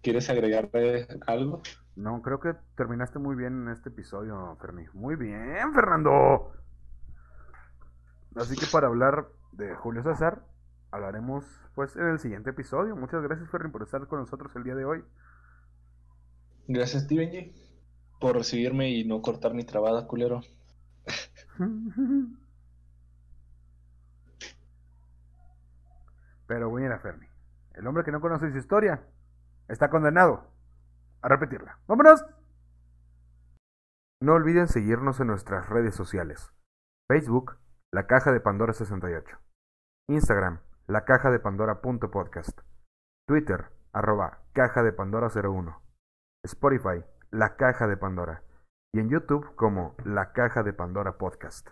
¿Quieres 0.00 0.30
agregarle 0.30 1.08
algo? 1.26 1.60
no, 1.96 2.22
creo 2.22 2.40
que 2.40 2.54
terminaste 2.76 3.18
muy 3.18 3.34
bien 3.36 3.64
en 3.64 3.68
este 3.72 3.90
episodio, 3.90 4.56
Ferni. 4.60 4.84
Muy 4.94 5.16
bien, 5.16 5.74
Fernando. 5.74 6.52
Así 8.36 8.56
que 8.56 8.66
para 8.66 8.86
hablar 8.86 9.28
de 9.52 9.74
Julio 9.74 10.02
César, 10.02 10.44
hablaremos 10.90 11.44
pues 11.74 11.96
en 11.96 12.06
el 12.06 12.18
siguiente 12.18 12.50
episodio. 12.50 12.96
Muchas 12.96 13.22
gracias, 13.22 13.50
Ferni, 13.50 13.70
por 13.70 13.82
estar 13.82 14.06
con 14.06 14.20
nosotros 14.20 14.54
el 14.56 14.64
día 14.64 14.74
de 14.74 14.84
hoy. 14.84 15.04
Gracias, 16.68 17.04
Steven 17.04 17.52
por 18.20 18.36
recibirme 18.36 18.90
y 18.90 19.04
no 19.04 19.22
cortar 19.22 19.54
mi 19.54 19.64
trabada, 19.64 20.06
culero. 20.06 20.42
Pero 26.46 26.70
mira, 26.70 26.98
Ferni, 26.98 27.26
el 27.74 27.86
hombre 27.86 28.04
que 28.04 28.12
no 28.12 28.20
conoce 28.20 28.50
su 28.52 28.58
historia 28.58 29.02
está 29.68 29.88
condenado 29.88 30.52
a 31.22 31.28
repetirla. 31.28 31.78
¡Vámonos! 31.86 32.22
No 34.20 34.34
olviden 34.34 34.68
seguirnos 34.68 35.18
en 35.20 35.28
nuestras 35.28 35.68
redes 35.70 35.94
sociales. 35.94 36.52
Facebook, 37.08 37.56
La 37.92 38.06
Caja 38.06 38.30
de 38.30 38.38
Pandora 38.38 38.72
68. 38.72 39.36
Instagram, 40.08 40.60
La 40.86 41.04
Caja 41.04 41.32
de 41.32 41.40
Pandora.podcast. 41.40 42.60
Twitter, 43.26 43.66
arroba 43.92 44.44
Caja 44.52 44.84
de 44.84 44.92
Pandora 44.92 45.26
01. 45.26 45.82
Spotify, 46.44 47.04
La 47.32 47.56
Caja 47.56 47.88
de 47.88 47.96
Pandora. 47.96 48.44
Y 48.94 49.00
en 49.00 49.10
YouTube 49.10 49.56
como 49.56 49.96
La 50.04 50.32
Caja 50.32 50.62
de 50.62 50.72
Pandora 50.72 51.18
Podcast. 51.18 51.70